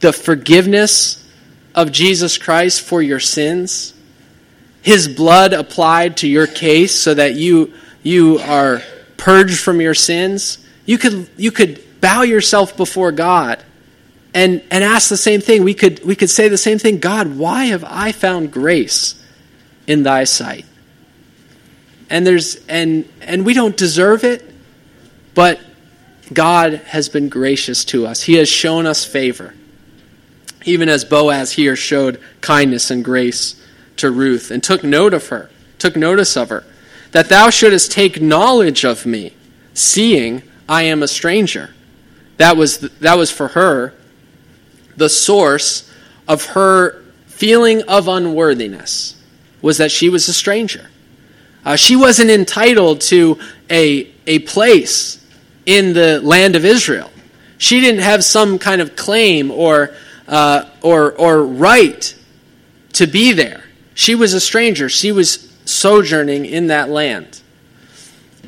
[0.00, 1.26] the forgiveness
[1.74, 3.94] of Jesus Christ for your sins,
[4.82, 8.82] His blood applied to your case so that you, you are
[9.16, 13.62] purged from your sins, you could, you could bow yourself before God
[14.34, 15.64] and, and ask the same thing.
[15.64, 19.22] We could, we could say the same thing God, why have I found grace
[19.86, 20.66] in thy sight?
[22.10, 24.48] and there's and and we don't deserve it
[25.34, 25.60] but
[26.32, 29.54] god has been gracious to us he has shown us favor
[30.64, 33.60] even as boaz here showed kindness and grace
[33.96, 36.64] to ruth and took note of her took notice of her
[37.12, 39.34] that thou shouldest take knowledge of me
[39.72, 41.70] seeing i am a stranger
[42.36, 43.92] that was that was for her
[44.96, 45.90] the source
[46.28, 49.20] of her feeling of unworthiness
[49.60, 50.88] was that she was a stranger
[51.64, 53.38] uh, she wasn't entitled to
[53.70, 55.24] a, a place
[55.64, 57.10] in the land of Israel.
[57.56, 59.94] She didn't have some kind of claim or,
[60.28, 62.14] uh, or, or right
[62.94, 63.64] to be there.
[63.94, 64.88] She was a stranger.
[64.88, 67.40] She was sojourning in that land.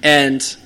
[0.03, 0.57] And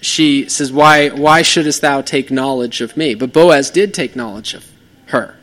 [0.00, 3.14] she says, why, why shouldest thou take knowledge of me?
[3.14, 4.66] But Boaz did take knowledge of
[5.06, 5.36] her.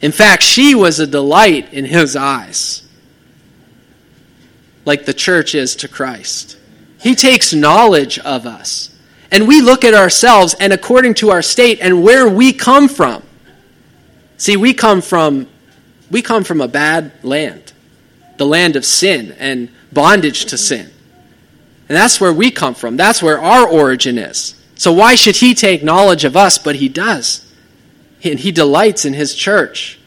[0.00, 2.82] In fact, she was a delight in his eyes,
[4.84, 6.58] like the church is to Christ.
[7.00, 8.90] He takes knowledge of us.
[9.32, 13.22] And we look at ourselves and according to our state and where we come from.
[14.36, 15.48] See, we come from
[16.10, 17.72] we come from a bad land.
[18.36, 20.91] The land of sin and bondage to sin.
[21.88, 22.96] And that's where we come from.
[22.96, 24.54] That's where our origin is.
[24.76, 26.58] So why should he take knowledge of us?
[26.58, 27.52] But he does.
[28.22, 29.98] And he delights in his church.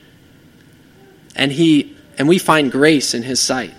[1.35, 3.73] And he and we find grace in his sight.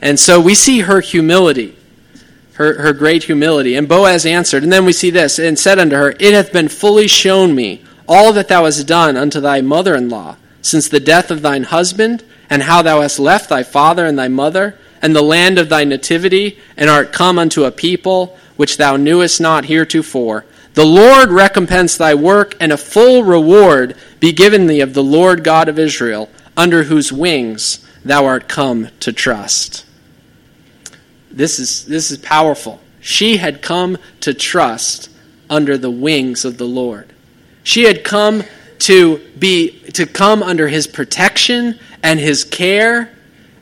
[0.00, 1.76] And so we see her humility,
[2.54, 3.74] her, her great humility.
[3.76, 6.68] And Boaz answered, and then we see this, and said unto her, It hath been
[6.68, 11.00] fully shown me all that thou hast done unto thy mother in law, since the
[11.00, 15.14] death of thine husband, and how thou hast left thy father and thy mother, and
[15.14, 19.64] the land of thy nativity, and art come unto a people which thou knewest not
[19.66, 20.44] heretofore.
[20.74, 25.42] The Lord recompense thy work, and a full reward be given thee of the Lord
[25.42, 29.84] God of Israel, under whose wings thou art come to trust.
[31.30, 32.80] This is, this is powerful.
[33.00, 35.10] She had come to trust
[35.48, 37.12] under the wings of the Lord.
[37.62, 38.44] She had come
[38.80, 43.12] to be to come under his protection and his care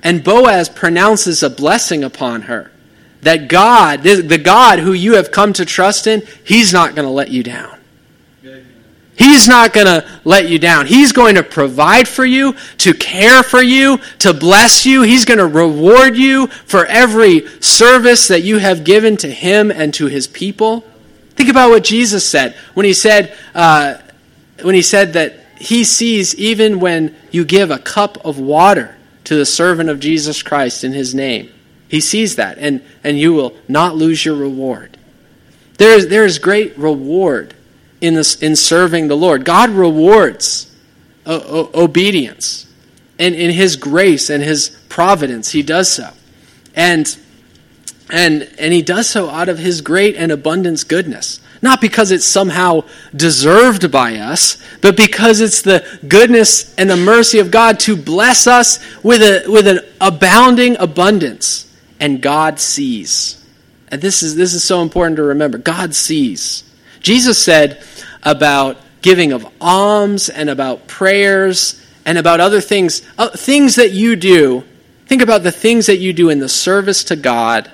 [0.02, 2.70] and Boaz pronounces a blessing upon her
[3.22, 7.12] that God, the God who you have come to trust in, he's not going to
[7.12, 7.78] let you down.
[9.18, 10.86] He's not going to let you down.
[10.86, 15.02] He's going to provide for you, to care for you, to bless you.
[15.02, 19.92] He's going to reward you for every service that you have given to him and
[19.94, 20.84] to his people.
[21.30, 23.98] Think about what Jesus said when he said, uh,
[24.62, 28.97] when he said that he sees even when you give a cup of water
[29.28, 31.52] to the servant of Jesus Christ in his name.
[31.86, 34.96] He sees that, and, and you will not lose your reward.
[35.76, 37.52] There is, there is great reward
[38.00, 39.44] in, this, in serving the Lord.
[39.44, 40.74] God rewards
[41.26, 42.72] o- o- obedience.
[43.18, 46.08] And in his grace and his providence, he does so.
[46.74, 47.14] And,
[48.08, 51.38] and, and he does so out of his great and abundance goodness.
[51.60, 52.84] Not because it's somehow
[53.14, 58.46] deserved by us, but because it's the goodness and the mercy of God to bless
[58.46, 61.64] us with, a, with an abounding abundance.
[62.00, 63.44] And God sees.
[63.88, 65.58] And this is, this is so important to remember.
[65.58, 66.62] God sees.
[67.00, 67.82] Jesus said
[68.22, 74.16] about giving of alms and about prayers and about other things, uh, things that you
[74.16, 74.64] do.
[75.06, 77.70] Think about the things that you do in the service to God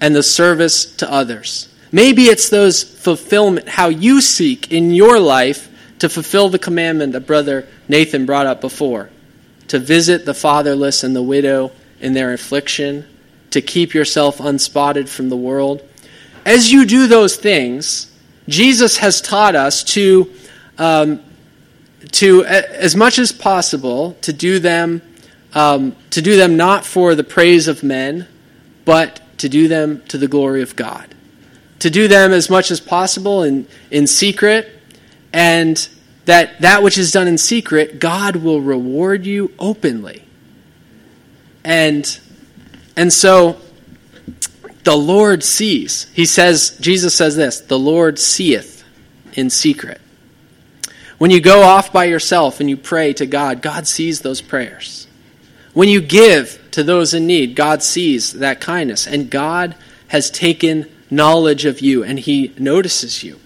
[0.00, 1.68] and the service to others.
[1.94, 5.68] Maybe it's those fulfillment, how you seek in your life
[6.00, 9.10] to fulfill the commandment that Brother Nathan brought up before
[9.68, 11.70] to visit the fatherless and the widow
[12.00, 13.06] in their affliction,
[13.50, 15.88] to keep yourself unspotted from the world.
[16.44, 18.12] As you do those things,
[18.48, 20.32] Jesus has taught us to,
[20.78, 21.20] um,
[22.10, 25.00] to as much as possible, to do them,
[25.54, 28.26] um, to do them not for the praise of men,
[28.84, 31.14] but to do them to the glory of God
[31.84, 34.72] to do them as much as possible in, in secret,
[35.34, 35.86] and
[36.24, 40.24] that that which is done in secret, God will reward you openly.
[41.62, 42.18] And,
[42.96, 43.60] and so
[44.84, 46.10] the Lord sees.
[46.14, 48.82] He says, Jesus says this the Lord seeth
[49.34, 50.00] in secret.
[51.18, 55.06] When you go off by yourself and you pray to God, God sees those prayers.
[55.74, 59.06] When you give to those in need, God sees that kindness.
[59.06, 59.76] And God
[60.08, 63.38] has taken knowledge of you, and he notices you.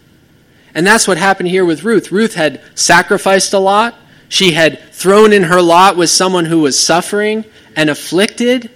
[0.74, 2.12] And that's what happened here with Ruth.
[2.12, 3.94] Ruth had sacrificed a lot.
[4.28, 7.44] She had thrown in her lot with someone who was suffering
[7.74, 8.70] and afflicted,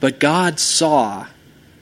[0.00, 1.26] but God saw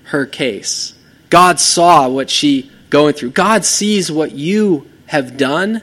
[0.04, 0.94] her case.
[1.30, 3.30] God saw what she going through.
[3.30, 5.82] God sees what you have done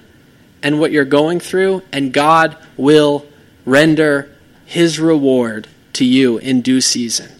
[0.61, 3.25] and what you're going through, and God will
[3.65, 4.35] render
[4.65, 7.31] his reward to you in due season.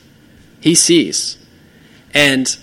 [0.62, 1.38] He sees.
[2.14, 2.58] And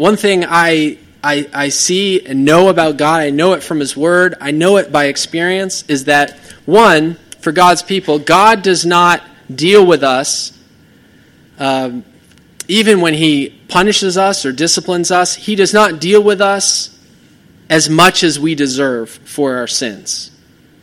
[0.00, 3.94] one thing I, I, I see and know about God, I know it from His
[3.94, 9.22] Word, I know it by experience, is that one, for God's people, God does not
[9.54, 10.58] deal with us,
[11.58, 12.02] um,
[12.66, 16.98] even when He punishes us or disciplines us, He does not deal with us
[17.68, 20.30] as much as we deserve for our sins.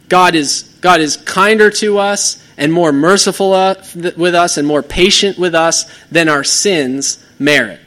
[0.10, 3.84] God is, God is kinder to us and more merciful uh,
[4.16, 7.87] with us and more patient with us than our sins merit.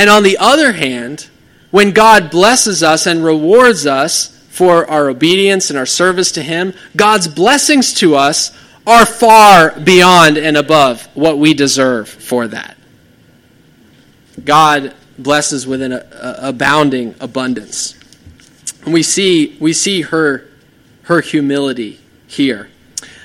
[0.00, 1.28] And on the other hand,
[1.70, 6.72] when God blesses us and rewards us for our obedience and our service to Him,
[6.96, 8.50] God's blessings to us
[8.86, 12.78] are far beyond and above what we deserve for that.
[14.42, 17.94] God blesses with an abounding abundance.
[18.86, 20.48] And we see, we see her,
[21.02, 22.70] her humility here.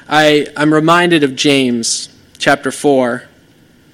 [0.10, 3.24] I, I'm reminded of James chapter 4,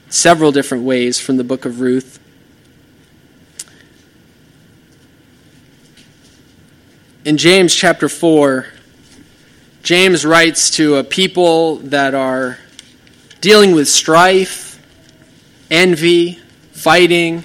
[0.09, 2.17] several different ways from the book of Ruth.
[7.24, 8.65] In James chapter 4,
[9.84, 12.57] James writes to a people that are
[13.41, 14.82] dealing with strife,
[15.69, 16.39] envy,
[16.72, 17.43] fighting.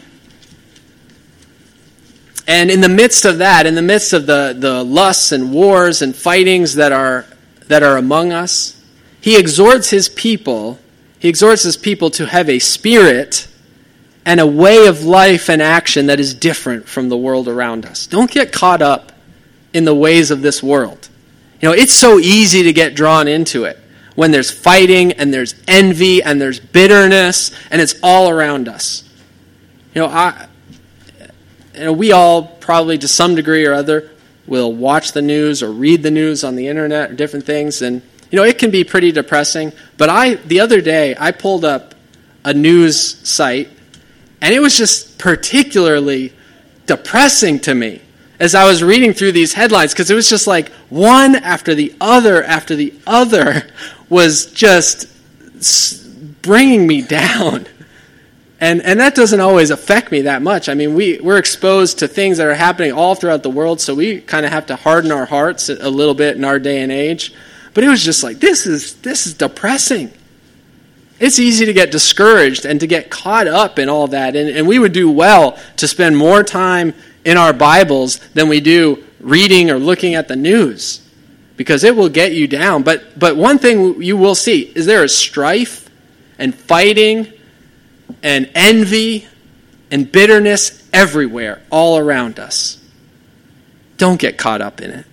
[2.47, 6.01] And in the midst of that, in the midst of the, the lusts and wars
[6.01, 7.27] and fightings that are,
[7.67, 8.83] that are among us,
[9.21, 10.79] he exhorts his people,
[11.19, 13.47] he exhorts his people to have a spirit
[14.25, 18.07] and a way of life and action that is different from the world around us.
[18.07, 19.13] Don't get caught up
[19.77, 21.07] in the ways of this world.
[21.61, 23.79] You know, it's so easy to get drawn into it
[24.15, 29.05] when there's fighting and there's envy and there's bitterness and it's all around us.
[29.95, 30.49] You know, I,
[31.75, 34.09] you know, we all probably to some degree or other
[34.47, 38.01] will watch the news or read the news on the internet or different things and
[38.31, 41.97] you know it can be pretty depressing but i the other day i pulled up
[42.45, 43.69] a news site
[44.41, 46.33] and it was just particularly
[46.87, 48.01] depressing to me
[48.39, 51.95] as i was reading through these headlines because it was just like one after the
[52.01, 53.67] other after the other
[54.09, 55.09] was just
[56.43, 57.67] bringing me down
[58.59, 60.69] and, and that doesn't always affect me that much.
[60.69, 63.95] I mean, we, we're exposed to things that are happening all throughout the world, so
[63.95, 66.91] we kind of have to harden our hearts a little bit in our day and
[66.91, 67.35] age.
[67.75, 70.11] But it was just like, this is, this is depressing.
[71.21, 74.35] It's easy to get discouraged and to get caught up in all that.
[74.35, 76.95] And, and we would do well to spend more time
[77.27, 81.01] in our Bibles than we do reading or looking at the news
[81.57, 82.85] because it will get you down.
[82.85, 85.91] But, but one thing you will see is there is strife
[86.39, 87.33] and fighting
[88.23, 89.27] and envy
[89.91, 92.81] and bitterness everywhere, all around us.
[93.97, 95.07] Don't get caught up in it.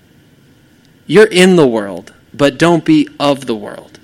[1.08, 4.00] You're in the world, but don't be of the world.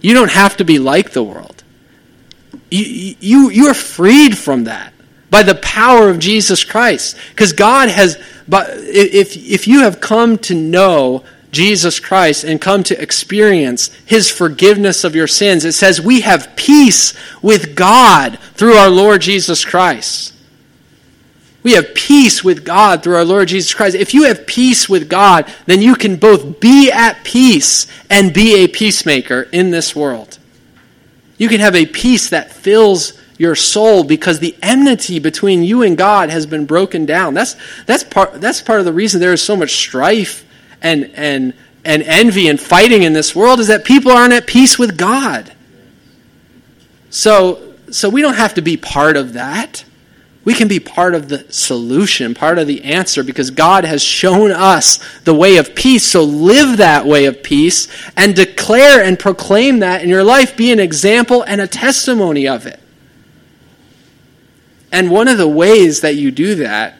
[0.00, 1.62] You don't have to be like the world.
[2.70, 4.94] You, you, you are freed from that
[5.30, 7.16] by the power of Jesus Christ.
[7.30, 8.16] Because God has,
[8.48, 15.04] if, if you have come to know Jesus Christ and come to experience his forgiveness
[15.04, 15.64] of your sins.
[15.64, 20.34] It says we have peace with God through our Lord Jesus Christ.
[21.62, 23.94] We have peace with God through our Lord Jesus Christ.
[23.94, 28.64] If you have peace with God, then you can both be at peace and be
[28.64, 30.38] a peacemaker in this world.
[31.36, 35.96] You can have a peace that fills your soul because the enmity between you and
[35.96, 37.32] God has been broken down.
[37.32, 40.46] That's, that's, part, that's part of the reason there is so much strife
[40.82, 44.78] and, and, and envy and fighting in this world is that people aren't at peace
[44.78, 45.54] with God.
[47.08, 49.86] So, so we don't have to be part of that.
[50.44, 54.52] We can be part of the solution, part of the answer, because God has shown
[54.52, 56.04] us the way of peace.
[56.04, 57.88] So live that way of peace
[58.18, 60.58] and declare and proclaim that in your life.
[60.58, 62.79] Be an example and a testimony of it.
[64.92, 66.96] And one of the ways that you do that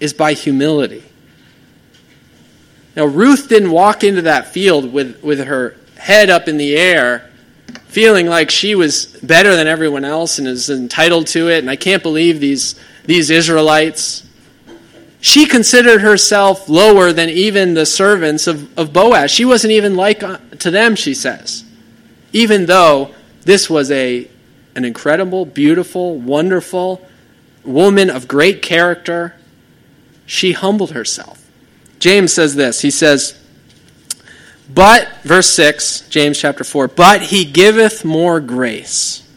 [0.00, 1.04] is by humility.
[2.94, 7.30] Now, Ruth didn't walk into that field with, with her head up in the air,
[7.86, 11.76] feeling like she was better than everyone else and is entitled to it, and I
[11.76, 12.74] can't believe these,
[13.04, 14.26] these Israelites.
[15.20, 19.30] She considered herself lower than even the servants of, of Boaz.
[19.30, 21.64] She wasn't even like uh, to them, she says.
[22.32, 24.28] Even though this was a,
[24.78, 27.04] an incredible, beautiful, wonderful
[27.64, 29.34] woman of great character,
[30.24, 31.44] she humbled herself.
[31.98, 32.80] James says this.
[32.80, 33.36] He says,
[34.72, 39.28] But, verse 6, James chapter 4, but he giveth more grace.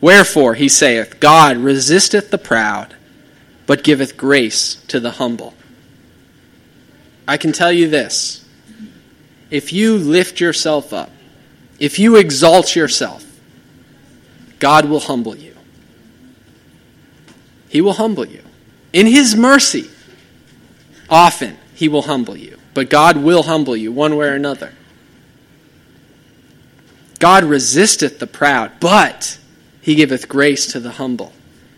[0.00, 2.96] Wherefore, he saith, God resisteth the proud,
[3.66, 5.52] but giveth grace to the humble.
[7.28, 8.46] I can tell you this
[9.50, 11.10] if you lift yourself up,
[11.78, 13.23] if you exalt yourself,
[14.58, 15.54] God will humble you.
[17.68, 18.42] He will humble you.
[18.92, 19.90] In His mercy,
[21.08, 22.58] often he will humble you.
[22.72, 24.72] But God will humble you one way or another.
[27.18, 29.38] God resisteth the proud, but
[29.80, 31.32] he giveth grace to the humble.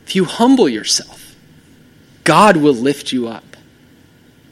[0.07, 1.35] If you humble yourself,
[2.25, 3.57] God will lift you up.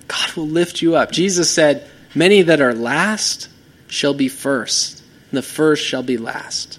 [0.08, 1.12] God will lift you up.
[1.12, 3.48] Jesus said, Many that are last
[3.88, 6.78] shall be first, and the first shall be last.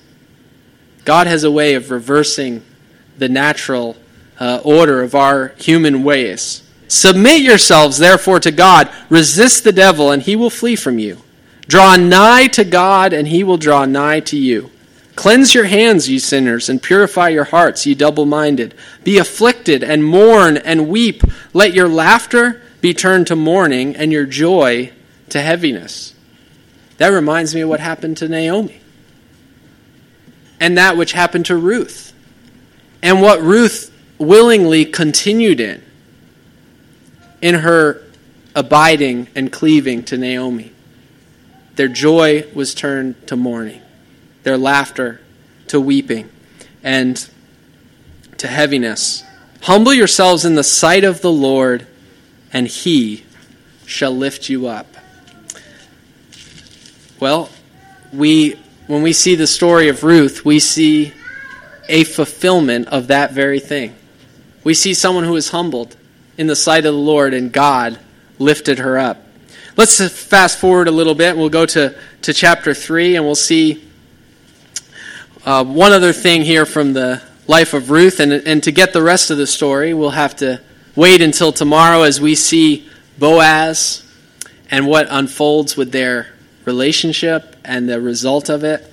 [1.05, 2.63] God has a way of reversing
[3.17, 3.95] the natural
[4.39, 6.63] uh, order of our human ways.
[6.87, 8.91] Submit yourselves, therefore, to God.
[9.09, 11.21] Resist the devil, and he will flee from you.
[11.67, 14.69] Draw nigh to God, and he will draw nigh to you.
[15.15, 18.75] Cleanse your hands, ye sinners, and purify your hearts, ye double minded.
[19.03, 21.23] Be afflicted, and mourn, and weep.
[21.53, 24.91] Let your laughter be turned to mourning, and your joy
[25.29, 26.13] to heaviness.
[26.97, 28.79] That reminds me of what happened to Naomi,
[30.65, 32.11] and that which happened to Ruth,
[33.03, 35.83] and what Ruth willingly continued in,
[37.39, 38.01] in her
[38.55, 40.71] abiding and cleaving to Naomi.
[41.75, 43.79] Their joy was turned to mourning
[44.41, 45.21] their laughter
[45.67, 46.31] to weeping
[46.81, 47.29] and
[48.37, 49.23] to heaviness.
[49.61, 51.85] Humble yourselves in the sight of the Lord,
[52.51, 53.23] and he
[53.85, 54.87] shall lift you up.
[57.19, 57.51] Well,
[58.11, 58.55] we
[58.87, 61.13] when we see the story of Ruth, we see
[61.87, 63.95] a fulfillment of that very thing.
[64.63, 65.95] We see someone who is humbled
[66.37, 67.99] in the sight of the Lord, and God
[68.37, 69.23] lifted her up.
[69.77, 71.35] Let's fast forward a little bit.
[71.35, 73.83] We'll go to, to chapter 3, and we'll see
[75.45, 79.01] uh, one other thing here from the life of Ruth, and, and to get the
[79.01, 80.61] rest of the story, we'll have to
[80.95, 84.03] wait until tomorrow as we see Boaz
[84.71, 86.27] and what unfolds with their
[86.65, 88.91] relationship and the result of it.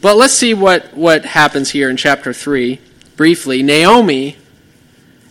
[0.00, 2.80] But let's see what, what happens here in chapter 3
[3.16, 3.62] briefly.
[3.62, 4.36] Naomi,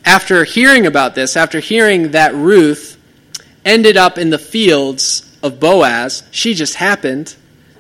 [0.06, 2.98] after hearing about this, after hearing that Ruth
[3.66, 7.36] ended up in the fields of Boaz, she just happened,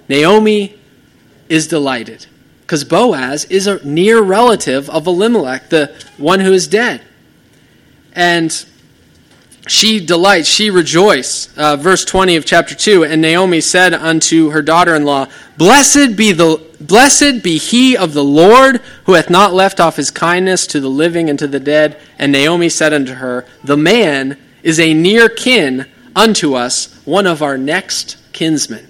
[0.07, 0.75] Naomi
[1.47, 2.25] is delighted
[2.61, 7.01] because Boaz is a near relative of Elimelech, the one who is dead.
[8.13, 8.65] And
[9.69, 11.55] she delights, she rejoices.
[11.57, 16.15] Uh, verse 20 of chapter 2 And Naomi said unto her daughter in law, Blessed
[16.15, 20.65] be, the, blessed be he of the Lord, who hath not left off his kindness
[20.67, 21.99] to the living and to the dead.
[22.17, 27.41] And Naomi said unto her, The man is a near kin unto us, one of
[27.41, 28.87] our next kinsmen.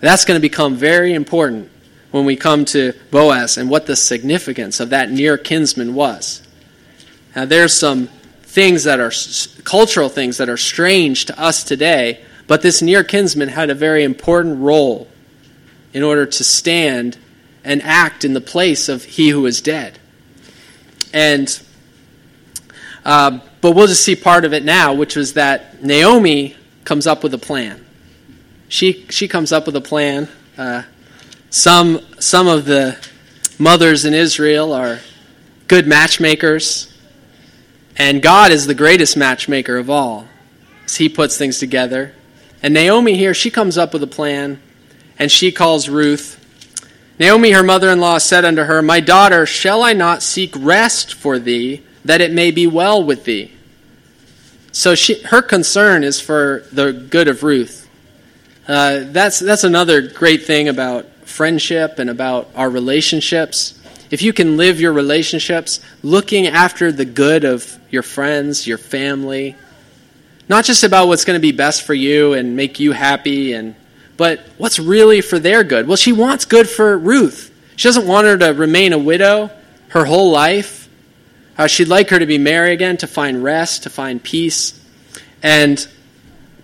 [0.00, 1.70] That's going to become very important
[2.10, 6.42] when we come to Boaz and what the significance of that near kinsman was.
[7.34, 8.08] Now, there's some
[8.56, 9.12] things that are
[9.64, 14.02] cultural things that are strange to us today, but this near kinsman had a very
[14.02, 15.06] important role
[15.92, 17.18] in order to stand
[17.64, 19.98] and act in the place of he who is dead.
[21.12, 21.62] And
[23.04, 27.22] uh, but we'll just see part of it now, which was that Naomi comes up
[27.22, 27.84] with a plan.
[28.68, 30.30] She she comes up with a plan.
[30.56, 30.84] Uh,
[31.50, 32.96] some, some of the
[33.58, 35.00] mothers in Israel are
[35.68, 36.95] good matchmakers,
[37.96, 40.28] and God is the greatest matchmaker of all.
[40.88, 42.12] He puts things together.
[42.62, 44.60] And Naomi here, she comes up with a plan,
[45.18, 46.42] and she calls Ruth.
[47.18, 51.14] Naomi, her mother in law, said unto her, My daughter, shall I not seek rest
[51.14, 53.52] for thee, that it may be well with thee?
[54.72, 57.88] So she, her concern is for the good of Ruth.
[58.68, 63.80] Uh, that's, that's another great thing about friendship and about our relationships,
[64.10, 69.56] if you can live your relationships looking after the good of your friends, your family,
[70.48, 73.74] not just about what's going to be best for you and make you happy and
[74.16, 75.86] but what's really for their good.
[75.86, 77.52] Well, she wants good for Ruth.
[77.76, 79.50] She doesn't want her to remain a widow
[79.88, 80.88] her whole life.
[81.58, 84.78] Uh, she'd like her to be married again, to find rest, to find peace.
[85.42, 85.86] And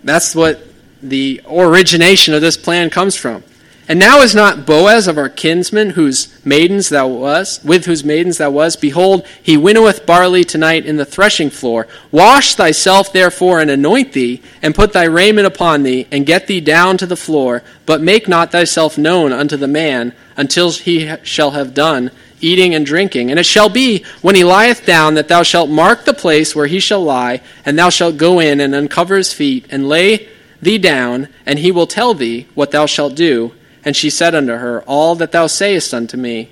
[0.03, 0.61] that's what
[1.01, 3.43] the origination of this plan comes from.
[3.85, 8.37] And now is not Boaz of our kinsmen, whose maidens thou was, with whose maidens
[8.37, 8.77] thou was.
[8.77, 11.87] Behold, he winnoweth barley tonight in the threshing floor.
[12.09, 16.61] Wash thyself therefore and anoint thee, and put thy raiment upon thee, and get thee
[16.61, 17.61] down to the floor.
[17.85, 22.85] But make not thyself known unto the man until he shall have done eating and
[22.85, 23.31] drinking.
[23.31, 26.67] And it shall be, when he lieth down, that thou shalt mark the place where
[26.67, 30.29] he shall lie, and thou shalt go in and uncover his feet, and lay
[30.61, 33.51] thee down, and he will tell thee what thou shalt do
[33.85, 36.49] and she said unto her, All that thou sayest unto me,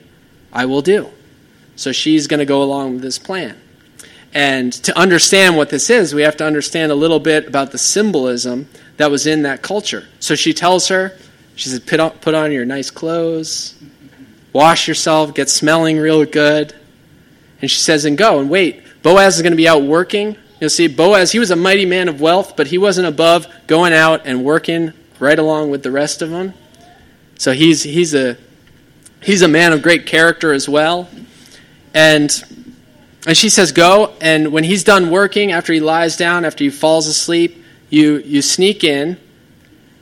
[0.51, 1.09] I will do.
[1.75, 3.57] So she's going to go along with this plan.
[4.33, 7.77] And to understand what this is, we have to understand a little bit about the
[7.77, 10.07] symbolism that was in that culture.
[10.19, 11.17] So she tells her,
[11.55, 13.75] she says, put on, put on your nice clothes,
[14.53, 16.73] wash yourself, get smelling real good.
[17.61, 18.83] And she says, and go and wait.
[19.03, 20.37] Boaz is going to be out working.
[20.59, 23.93] You'll see, Boaz, he was a mighty man of wealth, but he wasn't above going
[23.93, 26.53] out and working right along with the rest of them.
[27.41, 28.37] So he's, he's, a,
[29.23, 31.09] he's a man of great character as well.
[31.91, 32.31] And,
[33.25, 34.13] and she says, Go.
[34.21, 38.43] And when he's done working, after he lies down, after he falls asleep, you, you
[38.43, 39.17] sneak in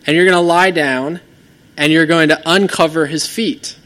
[0.06, 1.22] and you're going to lie down
[1.78, 3.80] and you're going to uncover his feet.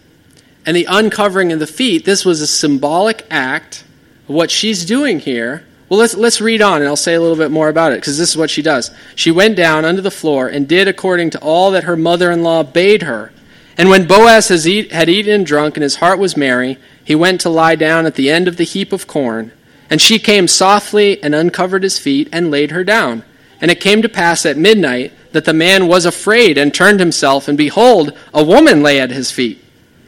[0.65, 3.83] And the uncovering of the feet, this was a symbolic act
[4.27, 5.63] of what she's doing here.
[5.89, 8.17] Well, let's, let's read on, and I'll say a little bit more about it, because
[8.17, 8.89] this is what she does.
[9.13, 12.41] She went down under the floor and did according to all that her mother in
[12.41, 13.31] law bade her.
[13.77, 17.49] And when Boaz had eaten and drunk, and his heart was merry, he went to
[17.49, 19.51] lie down at the end of the heap of corn.
[19.89, 23.23] And she came softly and uncovered his feet and laid her down.
[23.59, 27.47] And it came to pass at midnight that the man was afraid and turned himself,
[27.47, 29.63] and behold, a woman lay at his feet.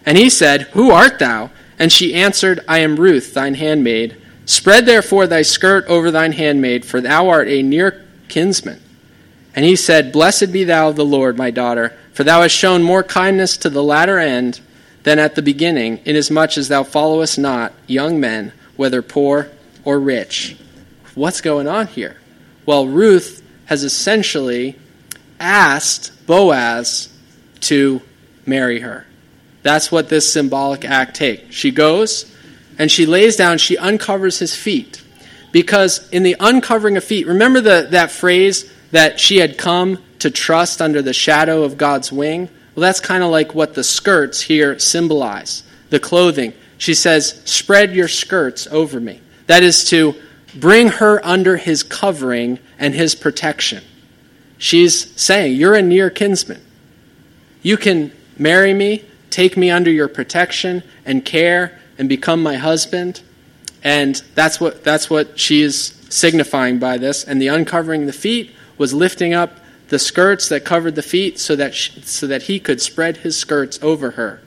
[0.05, 1.49] And he said, Who art thou?
[1.79, 4.15] And she answered, I am Ruth, thine handmaid.
[4.45, 8.81] Spread therefore thy skirt over thine handmaid, for thou art a near kinsman.
[9.55, 12.81] And he said, Blessed be thou of the Lord, my daughter, for thou hast shown
[12.81, 14.61] more kindness to the latter end
[15.03, 19.51] than at the beginning, inasmuch as thou followest not young men, whether poor
[19.83, 20.55] or rich.
[21.13, 22.15] What's going on here?
[22.65, 24.79] Well, Ruth has essentially
[25.41, 27.09] asked Boaz
[27.59, 28.01] to
[28.45, 29.05] marry her.
[29.61, 31.53] That's what this symbolic act takes.
[31.53, 32.33] She goes
[32.79, 35.03] and she lays down, she uncovers his feet.
[35.51, 40.29] Because in the uncovering of feet, remember the, that phrase that she had come to
[40.29, 42.49] trust under the shadow of God's wing?
[42.75, 46.53] Well, that's kind of like what the skirts here symbolize the clothing.
[46.77, 49.21] She says, Spread your skirts over me.
[49.47, 50.15] That is to
[50.55, 53.83] bring her under his covering and his protection.
[54.57, 56.61] She's saying, You're a near kinsman.
[57.61, 63.21] You can marry me, take me under your protection and care, and become my husband.
[63.83, 67.23] And that's what, that's what she is signifying by this.
[67.23, 69.59] And the uncovering the feet was lifting up
[69.89, 73.37] the skirts that covered the feet so that, she, so that he could spread his
[73.37, 74.41] skirts over her.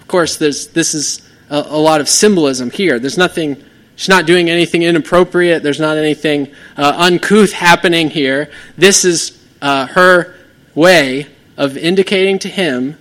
[0.00, 2.98] Of course, there's, this is a, a lot of symbolism here.
[2.98, 3.62] There's nothing,
[3.96, 8.50] she's not doing anything inappropriate, there's not anything uh, uncouth happening here.
[8.76, 10.34] This is uh, her
[10.74, 12.98] way of indicating to him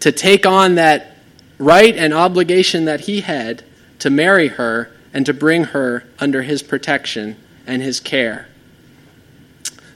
[0.00, 1.16] to take on that
[1.58, 3.62] right and obligation that he had
[3.98, 8.48] to marry her and to bring her under his protection and his care.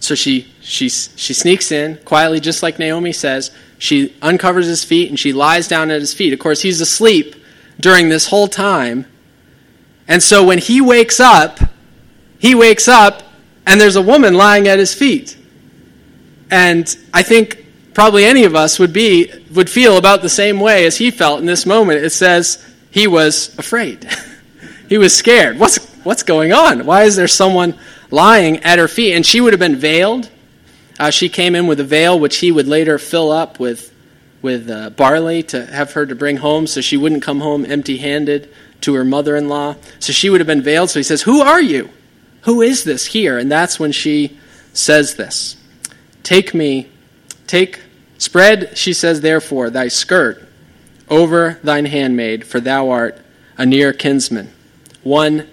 [0.05, 3.51] So she, she, she sneaks in quietly, just like Naomi says.
[3.79, 6.33] She uncovers his feet and she lies down at his feet.
[6.33, 7.35] Of course, he's asleep
[7.81, 9.07] during this whole time.
[10.07, 11.59] And so when he wakes up,
[12.39, 13.23] he wakes up
[13.67, 15.39] and there's a woman lying at his feet.
[16.51, 20.85] And I think probably any of us would be would feel about the same way
[20.85, 22.05] as he felt in this moment.
[22.05, 24.07] It says he was afraid.
[24.89, 25.59] he was scared.
[25.59, 26.85] What's what's going on?
[26.85, 27.79] Why is there someone
[28.15, 30.31] lying at her feet, and she would have been veiled.
[30.99, 33.93] Uh, she came in with a veil, which he would later fill up with,
[34.41, 37.99] with uh, barley to have her to bring home, so she wouldn't come home empty
[37.99, 38.49] handed
[38.83, 39.75] to her mother in law.
[39.99, 40.91] So she would have been veiled.
[40.91, 41.91] So he says, Who are you?
[42.43, 43.37] Who is this here?
[43.37, 44.39] And that's when she
[44.73, 45.57] says this
[46.23, 46.89] Take me,
[47.49, 47.81] take,
[48.19, 50.47] spread, she says, therefore, thy skirt
[51.09, 53.19] over thine handmaid, for thou art
[53.59, 54.53] a near kinsman.
[55.03, 55.49] One,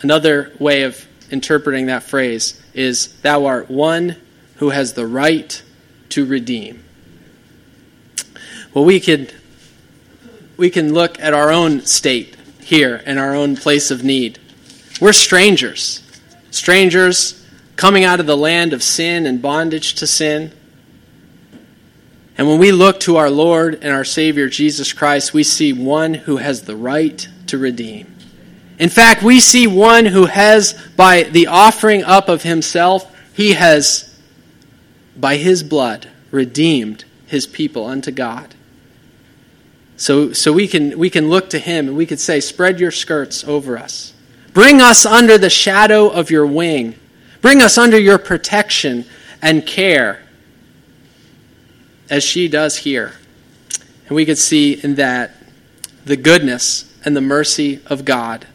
[0.00, 4.16] another way of interpreting that phrase is Thou art one
[4.56, 5.60] who has the right
[6.10, 6.84] to redeem.
[8.74, 9.34] Well, we could
[10.56, 14.38] we can look at our own state here and our own place of need.
[15.00, 16.02] We're strangers,
[16.50, 20.52] strangers coming out of the land of sin and bondage to sin.
[22.38, 26.14] And when we look to our Lord and our Savior Jesus Christ, we see one
[26.14, 28.11] who has the right to redeem.
[28.82, 34.12] In fact, we see one who has, by the offering up of himself, he has,
[35.16, 38.56] by his blood, redeemed his people unto God.
[39.96, 42.90] So, so we, can, we can look to him and we could say, Spread your
[42.90, 44.14] skirts over us.
[44.52, 46.96] Bring us under the shadow of your wing.
[47.40, 49.04] Bring us under your protection
[49.40, 50.24] and care,
[52.10, 53.12] as she does here.
[54.08, 55.36] And we could see in that
[56.04, 58.48] the goodness and the mercy of God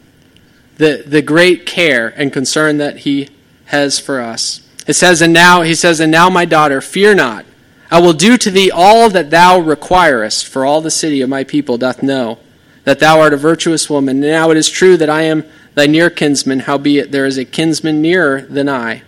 [0.78, 3.28] the, the great care and concern that he
[3.66, 4.66] has for us.
[4.86, 7.44] It says, and now, he says, and now, my daughter, fear not.
[7.90, 11.44] I will do to thee all that thou requirest, for all the city of my
[11.44, 12.38] people doth know
[12.84, 14.22] that thou art a virtuous woman.
[14.22, 17.44] And now it is true that I am thy near kinsman, howbeit there is a
[17.44, 19.02] kinsman nearer than I.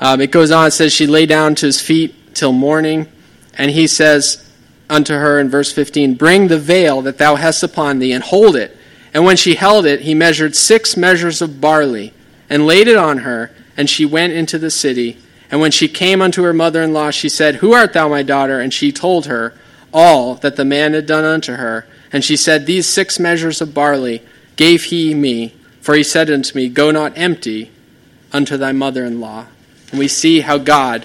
[0.00, 3.06] Um, it goes on, it says, She lay down to his feet till morning,
[3.56, 4.48] and he says
[4.88, 8.56] unto her in verse 15, Bring the veil that thou hast upon thee, and hold
[8.56, 8.76] it.
[9.18, 12.12] And when she held it, he measured six measures of barley,
[12.48, 15.18] and laid it on her, and she went into the city.
[15.50, 18.22] And when she came unto her mother in law, she said, Who art thou, my
[18.22, 18.60] daughter?
[18.60, 19.54] And she told her
[19.92, 21.84] all that the man had done unto her.
[22.12, 24.22] And she said, These six measures of barley
[24.54, 27.72] gave he me, for he said unto me, Go not empty
[28.32, 29.46] unto thy mother in law.
[29.90, 31.04] And we see how God,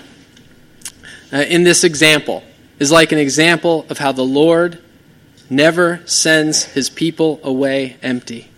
[1.32, 2.44] uh, in this example,
[2.78, 4.83] is like an example of how the Lord
[5.50, 8.50] never sends his people away empty.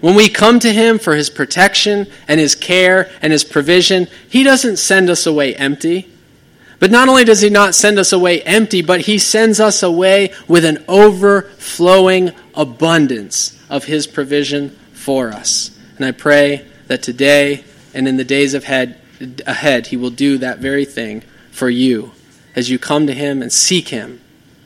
[0.00, 4.44] When we come to him for his protection and his care and his provision, he
[4.44, 6.08] doesn't send us away empty,
[6.78, 10.32] But not only does He not send us away empty, but He sends us away
[10.46, 15.76] with an overflowing abundance of His provision for us.
[15.96, 17.64] And I pray that today
[17.94, 19.00] and in the days ahead,
[19.46, 22.12] ahead He will do that very thing for you
[22.54, 24.20] as you come to Him and seek Him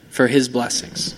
[0.09, 1.15] for His blessings.